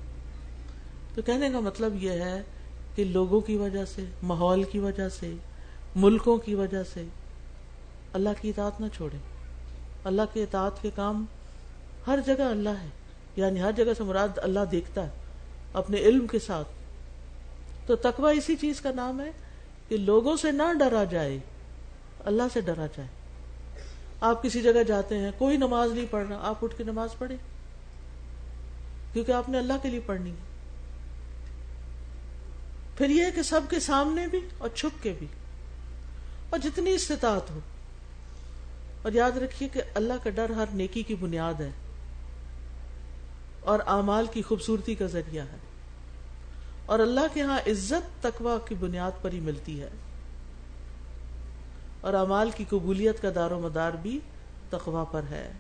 [1.16, 2.41] تو کہنے کا مطلب یہ ہے
[2.95, 5.34] کہ لوگوں کی وجہ سے، ماحول کی وجہ سے،
[5.95, 7.05] ملکوں کی وجہ سے
[8.13, 9.18] اللہ کی اطاعت نہ چھوڑے
[10.03, 11.26] اللہ کے اطاعت کے کام
[12.07, 12.88] ہر جگہ اللہ ہے۔
[13.36, 15.11] یعنی ہر جگہ سے مراد اللہ دیکھتا ہے،
[15.74, 16.68] اپنے علم کے ساتھ۔
[17.88, 19.32] تو تقوی اسی چیز کا نام ہے
[19.89, 21.39] کہ لوگوں سے نہ ڈرا جائے،
[22.20, 23.07] اللہ سے ڈرا جائے۔
[24.22, 27.38] آپ کسی جگہ جاتے ہیں، کوئی نماز نہیں پڑھ رہا، آپ اٹھ کے نماز پڑھیں۔
[29.13, 30.44] کیونکہ آپ نے اللہ کے لیے پڑھنی ہے۔
[32.97, 35.27] پھر یہ کہ سب کے سامنے بھی اور چھپ کے بھی
[36.49, 37.59] اور جتنی استطاعت ہو۔
[39.01, 41.69] اور یاد رکھیے کہ اللہ کا ڈر ہر نیکی کی بنیاد ہے
[43.59, 45.57] اور اعمال کی خوبصورتی کا ذریعہ ہے۔
[46.85, 49.89] اور اللہ کے ہاں عزت تقوا کی بنیاد پر ہی ملتی ہے۔
[52.01, 54.19] اور اعمال کی قبولیت کا دار و مدار بھی
[54.69, 55.51] تقوا پر ہے۔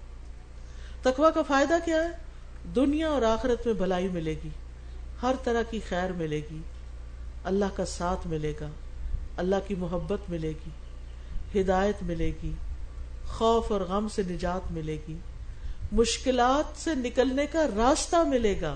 [1.01, 2.09] تقوا کا فائدہ کیا ہے؟
[2.75, 4.49] دنیا اور آخرت میں بھلائی ملے گی،
[5.21, 6.61] ہر طرح کی خیر ملے گی۔
[7.45, 8.69] اللہ کا ساتھ ملے گا،
[9.37, 10.69] اللہ کی محبت ملے گی،
[11.61, 12.51] ہدایت ملے گی،
[13.27, 15.17] خوف اور غم سے نجات ملے گی،
[15.91, 18.75] مشکلات سے نکلنے کا راستہ ملے گا۔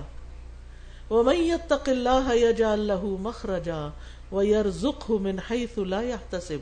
[1.10, 3.90] وَمَن يَتَّقِ اللَّهَ يَجْعَل لَّهُ مَخْرَجًا
[4.32, 6.60] وَيَرْزُقْهُ مِنْ حَيْثُ لَا يَحْتَسِبُ۔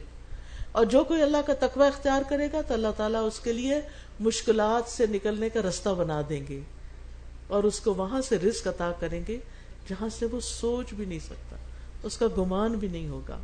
[0.72, 3.80] اور جو کوئی اللہ کا تقوی اختیار کرے گا تو اللہ تعالیٰ اس کے لیے
[4.20, 6.60] مشکلات سے نکلنے کا رستہ بنا دیں گے۔
[7.48, 9.38] اور اس کو وہاں سے رزق عطا کریں گے
[9.88, 11.56] جہاں سے وہ سوچ بھی نہیں سکتا۔
[12.02, 13.38] اس کا گمان بھی نہیں ہوگا۔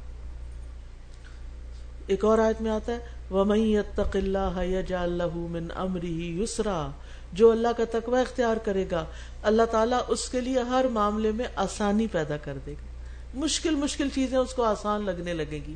[2.07, 2.99] ایک اور آیت میں آتا ہے،
[3.31, 6.91] وَمَن يَتَّقِ اللَّهَ يَجْعَل لَّهُ مِنْ أَمْرِهِ يُسْرًا۔
[7.33, 9.05] جو اللہ کا تقوی اختیار کرے گا،
[9.43, 12.87] اللہ تعالیٰ اس کے لیے ہر معاملے میں آسانی پیدا کر دے گا۔
[13.35, 15.75] مشکل مشکل چیزیں اس کو آسان لگنے لگے گی۔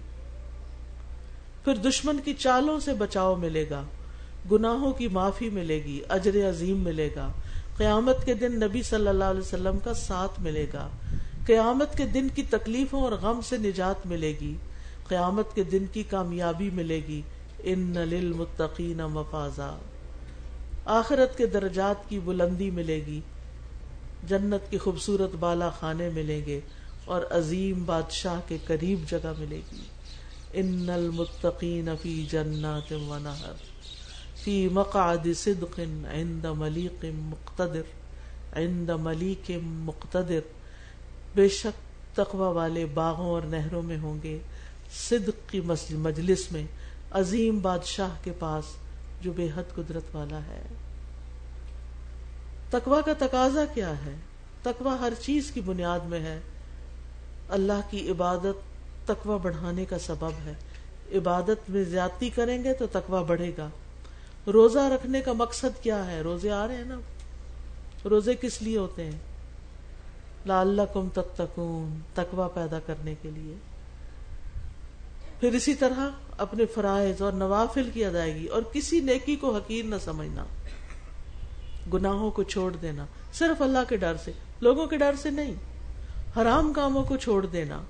[1.64, 3.82] پھر دشمن کی چالوں سے بچاؤ ملے گا،
[4.52, 7.32] گناہوں کی معافی ملے گی، اجر عظیم ملے گا۔
[7.76, 10.88] قیامت کے دن نبی صلی اللہ علیہ وسلم کا ساتھ ملے گا۔
[11.48, 14.54] قیامت کے دن کی تکلیفوں اور غم سے نجات ملے گی۔
[15.08, 17.22] قیامت کے دن کی کامیابی ملے گی۔
[17.62, 19.74] ان للمتقین مفازا۔
[20.84, 23.20] آخرت کے درجات کی بلندی ملے گی۔
[24.22, 26.60] جنت کی خوبصورت بالا خانے ملیں گے
[27.04, 29.84] اور عظیم بادشاہ کے قریب جگہ ملے گی۔
[30.52, 33.52] ان المتقین فی جنات و نہر۔
[34.44, 35.80] فی مقعد صدق
[36.10, 37.82] عند ملیق مقتدر۔
[38.52, 40.57] عند ملیک مقتدر۔
[41.34, 44.38] بے شک تقوی والے باغوں اور نہروں میں ہوں گے۔
[44.92, 45.60] صدق کی
[45.92, 46.66] مجلس میں
[47.10, 48.64] عظیم بادشاہ کے پاس
[49.20, 50.62] جو بے حد قدرت والا ہے۔
[52.70, 54.14] تقوا کا تقاضا کیا ہے؟
[54.62, 56.40] تقوا ہر چیز کی بنیاد میں ہے۔
[57.48, 60.52] اللہ کی عبادت تقوا بڑھانے کا سبب ہے۔
[61.18, 63.68] عبادت میں زیادتی کریں گے تو تقوا بڑھے گا۔
[64.46, 66.98] روزہ رکھنے کا مقصد کیا ہے؟ روزے آ رہے ہیں نا۔
[68.10, 69.18] روزے کس لیے ہوتے ہیں؟
[70.48, 73.54] لال کم تک تکون تقوا پیدا کرنے کے لیے۔
[75.40, 79.94] پھر اسی طرح اپنے فرائض اور نوافل کی ادائیگی، اور کسی نیکی کو حقیر نہ
[80.04, 80.44] سمجھنا،
[81.92, 85.54] گناہوں کو چھوڑ دینا، صرف اللہ کے ڈر سے، لوگوں کے ڈر سے نہیں،
[86.36, 87.80] حرام کاموں کو چھوڑ دینا،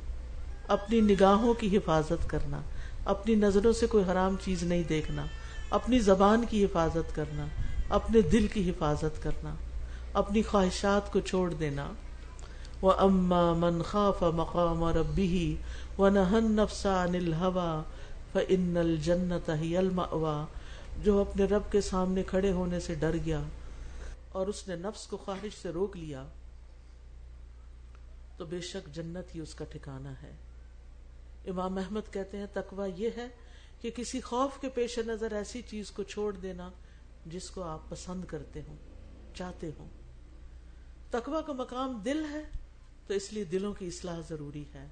[0.68, 2.60] اپنی نگاہوں کی حفاظت کرنا،
[3.04, 5.24] اپنی نظروں سے کوئی حرام چیز نہیں دیکھنا،
[5.70, 7.46] اپنی زبان کی حفاظت کرنا،
[7.90, 9.54] اپنے دل کی حفاظت کرنا،
[10.12, 11.88] اپنی خواہشات کو چھوڑ دینا۔
[12.82, 15.56] و اما من خاف مقام ربه
[15.98, 17.84] ونهى النفس عن الهوى
[18.32, 23.40] فان الجنت هي المأوى جو اپنے رب کے سامنے کھڑے ہونے سے ڈر گیا
[24.32, 26.22] اور اس نے نفس کو خواہش سے روک لیا،
[28.36, 30.32] تو بے شک جنت ہی اس کا ٹھکانہ ہے۔
[31.46, 33.28] امام احمد کہتے ہیں، تقوی یہ ہے
[33.80, 36.70] کہ کسی خوف کے پیش نظر ایسی چیز کو چھوڑ دینا
[37.26, 38.76] جس کو آپ پسند کرتے ہوں،
[39.34, 39.88] چاہتے ہوں۔
[41.10, 42.42] تقوی کا مقام دل ہے
[43.08, 44.86] تو اس لیے دلوں کی اصلاح ضروری ہے۔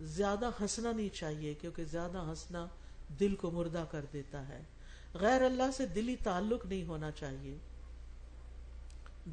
[0.00, 2.66] زیادہ ہنسنا نہیں چاہیے کیونکہ زیادہ ہنسنا
[3.20, 4.60] دل کو مردہ کر دیتا ہے۔
[5.14, 7.58] غیر اللہ سے دلی تعلق نہیں ہونا چاہیے۔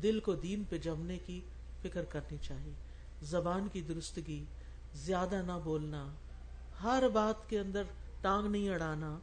[0.04, 1.42] دل کو دین پہ جمنے کی
[1.82, 2.74] فکر کرنی چاہیے۔
[3.22, 4.46] زبان کی درستگی،
[4.94, 6.14] زیادہ نہ بولنا،
[6.84, 7.84] ہر بات کے اندر
[8.22, 9.20] ٹانگ نہیں اڑانا۔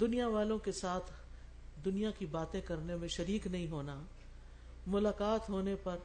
[0.00, 1.12] دنیا والوں کے ساتھ
[1.84, 4.02] دنیا کی باتیں کرنے میں شریک نہیں ہونا۔
[4.86, 5.96] ملاقات ہونے پر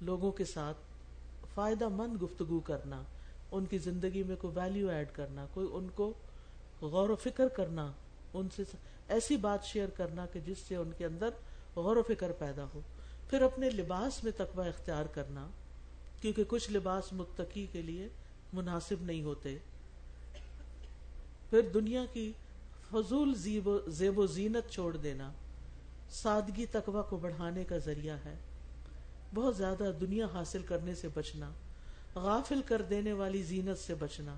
[0.00, 0.76] لوگوں کے ساتھ
[1.56, 3.02] فائدہ مند گفتگو کرنا،
[3.52, 6.12] ان کی زندگی میں کوئی ویلیو ایڈ کرنا، کوئی ان کو
[6.80, 7.92] غور و فکر کرنا،
[8.34, 8.62] ان سے
[9.08, 11.28] ایسی بات شیئر کرنا کہ جس سے ان کے اندر
[11.76, 12.80] غور و فکر پیدا ہو۔
[13.30, 15.46] پھر اپنے لباس میں تقوی اختیار کرنا،
[16.20, 18.08] کیونکہ کچھ لباس متقی کے لیے
[18.52, 19.58] مناسب نہیں ہوتے۔
[21.50, 22.32] پھر دنیا کی
[22.90, 25.32] فضول زیب و زینت چھوڑ دینا،
[26.10, 28.36] سادگی تقوی کو بڑھانے کا ذریعہ ہے۔
[29.34, 31.50] بہت زیادہ دنیا حاصل کرنے سے بچنا،
[32.14, 34.34] غافل کر دینے والی زینت سے بچنا،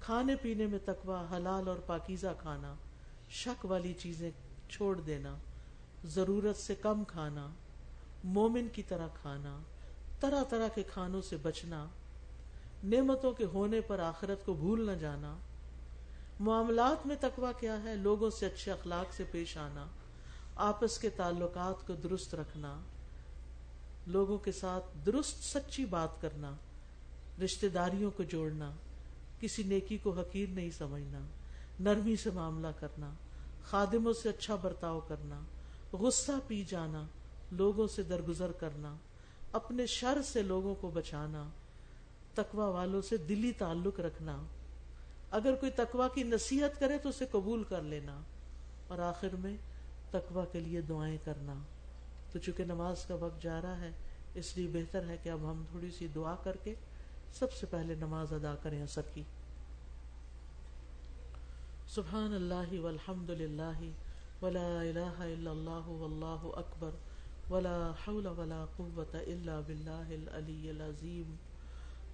[0.00, 2.74] کھانے پینے میں تقوی، حلال اور پاکیزہ کھانا،
[3.30, 4.30] شک والی چیزیں
[4.68, 5.34] چھوڑ دینا،
[6.04, 7.48] ضرورت سے کم کھانا،
[8.24, 9.58] مومن کی طرح کھانا،
[10.20, 11.86] طرح طرح کے کھانوں سے بچنا،
[12.84, 15.36] نعمتوں کے ہونے پر آخرت کو بھول نہ جانا۔
[16.40, 19.86] معاملات میں تقوی کیا ہے؟ لوگوں سے اچھے اخلاق سے پیش آنا،
[20.56, 22.80] آپس کے تعلقات کو درست رکھنا۔
[24.08, 26.54] لوگوں کے ساتھ درست سچی بات کرنا،
[27.44, 28.70] رشتہ داریوں کو جوڑنا،
[29.40, 31.18] کسی نیکی کو حقیر نہیں سمجھنا،
[31.80, 33.10] نرمی سے معاملہ کرنا،
[33.64, 35.40] خادموں سے اچھا برتاؤ کرنا،
[35.92, 37.04] غصہ پی جانا،
[37.52, 38.96] لوگوں سے درگزر کرنا،
[39.52, 41.48] اپنے شر سے لوگوں کو بچانا
[42.34, 44.42] تقوا والوں سے دلی تعلق رکھنا۔
[45.30, 48.20] اگر کوئی تقوا کی نصیحت کرے تو اسے قبول کر لینا۔
[48.88, 49.56] اور آخر میں
[50.10, 51.54] تقوا کے لیے دعائیں کرنا۔
[52.32, 53.90] تو چونکہ نماز کا وقت جا رہا ہے،
[54.34, 56.74] اس لیے بہتر ہے کہ اب ہم تھوڑی سی دعا کر کے
[57.38, 59.22] سب سے پہلے نماز ادا کریں اثر کی۔
[61.88, 63.80] سبحان اللہ والحمد للہ
[64.42, 66.90] ولا الہ الا اللہ واللہ اکبر
[67.50, 71.34] ولا حول ولا قوة الا باللہ العلی العظیم۔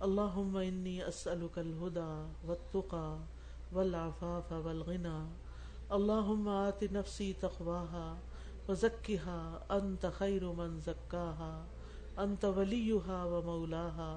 [0.00, 5.18] اللہم انی اسألک الہدى والتقى والعفاف والغنى
[5.88, 8.33] اللہم آت نفسی تقواها
[8.68, 9.40] وزکها
[9.70, 11.66] انت خیر من زکاها
[12.24, 14.12] انت ولیها ومولاها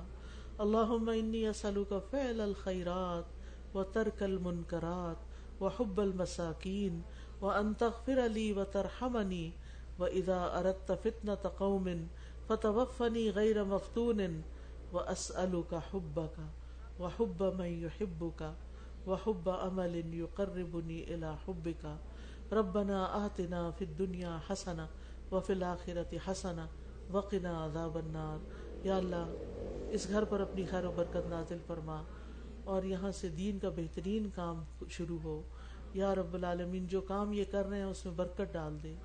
[0.66, 7.02] اللہم انی اسألک فعل الخیرات وترک المنکرات وحب المساکین
[7.42, 9.52] وأن تغفر لي وترحمني
[10.00, 12.08] وإذا أردت فتنة قوم
[12.50, 14.42] فتوفني غير مفتون
[14.94, 16.38] وأسألك حبك
[17.00, 18.54] وحب من يحبك
[19.08, 21.98] وحب أمل يقربني إلى حبك
[22.52, 24.86] ربنا آتنا في الدنيا حسنة
[25.32, 26.66] وفي الآخرة حسنة
[27.10, 28.38] وقنا عذاب النار۔
[28.84, 29.26] یا اللہ،
[29.90, 32.04] اس گھر پر اپنی خیر و برکت نازل فرما
[32.64, 35.42] اور یہاں سے دین کا بہترین کام شروع ہو۔
[35.94, 38.96] یا رب العالمین، جو کام یہ کر رہے ہیں اس میں برکت ڈال دے۔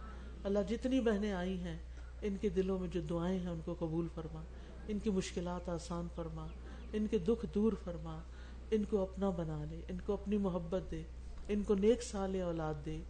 [0.44, 1.78] اللہ، جتنی بہنیں آئی ہیں،
[2.22, 4.42] ان کے دلوں میں جو دعائیں ہیں، ان کو قبول فرما۔
[4.88, 6.46] ان کی مشکلات آسان فرما۔
[6.92, 8.18] ان کے دکھ دور فرما۔
[8.70, 11.02] ان کو اپنا بنا لے، ان کو اپنی محبت دے۔
[11.48, 13.02] ان کو نیک سال اولاد دے۔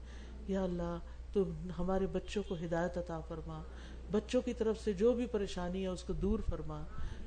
[0.49, 0.99] یا اللہ،
[1.33, 1.45] تو
[1.79, 3.63] ہمارے بچوں کو ہدایت عطا فرما۔
[4.11, 6.83] بچوں کی طرف سے جو بھی پریشانی ہے اس کو دور فرما۔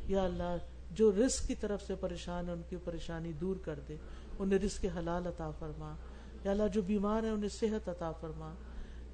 [0.08, 0.58] یا اللہ،
[0.92, 3.98] جو رزق کی طرف سے پریشان ہے ان کی پریشانی دور کر دے۔
[4.40, 5.96] انہیں رزق حلال عطا فرما۔
[6.44, 8.54] یا اللہ، جو بیمار ہے انہیں صحت عطا فرما۔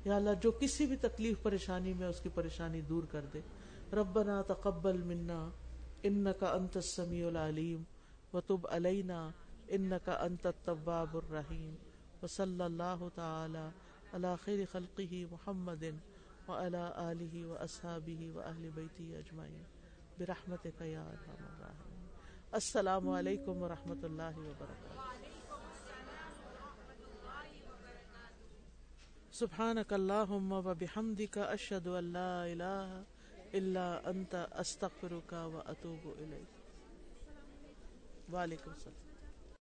[0.06, 3.40] یا اللہ، جو کسی بھی تکلیف پریشانی میں اس کی پریشانی دور کر دے۔
[3.94, 5.50] ربنا تقبل منا
[6.04, 7.84] انك انت السميع العليم
[8.34, 9.30] وتب علينا
[9.68, 11.76] انك انت التواب الرحيم
[12.24, 15.84] وصلى الله تعالى على خير خلقه محمد
[16.48, 19.66] وعلى اله واصحابه واهل بيته اجمعين
[20.20, 22.08] برحمتك يا ارحم الراحمين
[22.60, 25.00] السلام علیکم ورحمۃ اللہ وبرکاتہ۔
[29.40, 32.90] سبحانك اللهم وبحمدك اشهد ان لا اله
[33.60, 36.52] الا انت استغفرك واتوب اليك
[38.34, 39.11] وعليكم السلام۔